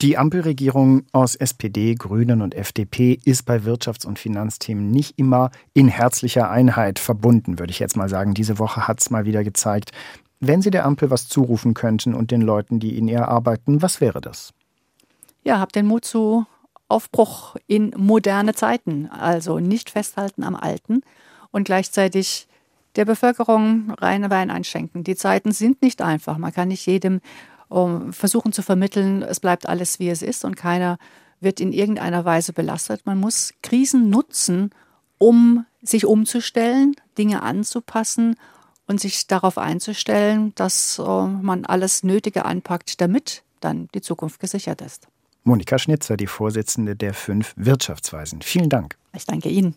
Die 0.00 0.16
Ampelregierung 0.16 1.06
aus 1.10 1.34
SPD, 1.34 1.96
Grünen 1.96 2.40
und 2.40 2.54
FDP 2.54 3.18
ist 3.24 3.44
bei 3.46 3.56
Wirtschafts- 3.56 4.06
und 4.06 4.20
Finanzthemen 4.20 4.92
nicht 4.92 5.18
immer 5.18 5.50
in 5.74 5.88
herzlicher 5.88 6.48
Einheit 6.48 7.00
verbunden, 7.00 7.58
würde 7.58 7.72
ich 7.72 7.80
jetzt 7.80 7.96
mal 7.96 8.08
sagen. 8.08 8.32
Diese 8.32 8.60
Woche 8.60 8.86
hat 8.86 9.00
es 9.00 9.10
mal 9.10 9.24
wieder 9.24 9.42
gezeigt. 9.42 9.90
Wenn 10.38 10.62
Sie 10.62 10.70
der 10.70 10.86
Ampel 10.86 11.10
was 11.10 11.26
zurufen 11.26 11.74
könnten 11.74 12.14
und 12.14 12.30
den 12.30 12.42
Leuten, 12.42 12.78
die 12.78 12.96
in 12.96 13.08
ihr 13.08 13.26
arbeiten, 13.26 13.82
was 13.82 14.00
wäre 14.00 14.20
das? 14.20 14.54
Ja, 15.42 15.58
habt 15.58 15.74
den 15.74 15.86
Mut 15.86 16.04
zu 16.04 16.46
Aufbruch 16.86 17.56
in 17.66 17.92
moderne 17.96 18.54
Zeiten. 18.54 19.08
Also 19.08 19.58
nicht 19.58 19.90
festhalten 19.90 20.44
am 20.44 20.54
Alten 20.54 21.02
und 21.50 21.64
gleichzeitig 21.64 22.46
der 22.94 23.04
Bevölkerung 23.04 23.90
reine 23.98 24.30
Wein 24.30 24.52
einschenken. 24.52 25.02
Die 25.02 25.16
Zeiten 25.16 25.50
sind 25.50 25.82
nicht 25.82 26.02
einfach. 26.02 26.38
Man 26.38 26.52
kann 26.52 26.68
nicht 26.68 26.86
jedem 26.86 27.20
um, 27.68 28.12
versuchen 28.12 28.52
zu 28.52 28.62
vermitteln, 28.62 29.22
es 29.22 29.40
bleibt 29.40 29.68
alles 29.68 29.98
wie 29.98 30.08
es 30.08 30.22
ist 30.22 30.44
und 30.44 30.56
keiner 30.56 30.98
wird 31.40 31.60
in 31.60 31.72
irgendeiner 31.72 32.24
Weise 32.24 32.52
belastet. 32.52 33.06
Man 33.06 33.18
muss 33.18 33.54
Krisen 33.62 34.10
nutzen, 34.10 34.70
um 35.18 35.66
sich 35.82 36.04
umzustellen, 36.06 36.96
Dinge 37.16 37.42
anzupassen 37.42 38.36
und 38.86 39.00
sich 39.00 39.26
darauf 39.26 39.58
einzustellen, 39.58 40.52
dass 40.56 40.98
uh, 40.98 41.26
man 41.26 41.64
alles 41.64 42.02
Nötige 42.02 42.44
anpackt, 42.44 43.00
damit 43.00 43.42
dann 43.60 43.88
die 43.94 44.00
Zukunft 44.00 44.40
gesichert 44.40 44.80
ist. 44.80 45.08
Monika 45.44 45.78
Schnitzer, 45.78 46.16
die 46.16 46.26
Vorsitzende 46.26 46.96
der 46.96 47.14
fünf 47.14 47.54
Wirtschaftsweisen. 47.56 48.42
Vielen 48.42 48.68
Dank. 48.68 48.96
Ich 49.14 49.24
danke 49.24 49.48
Ihnen. 49.48 49.66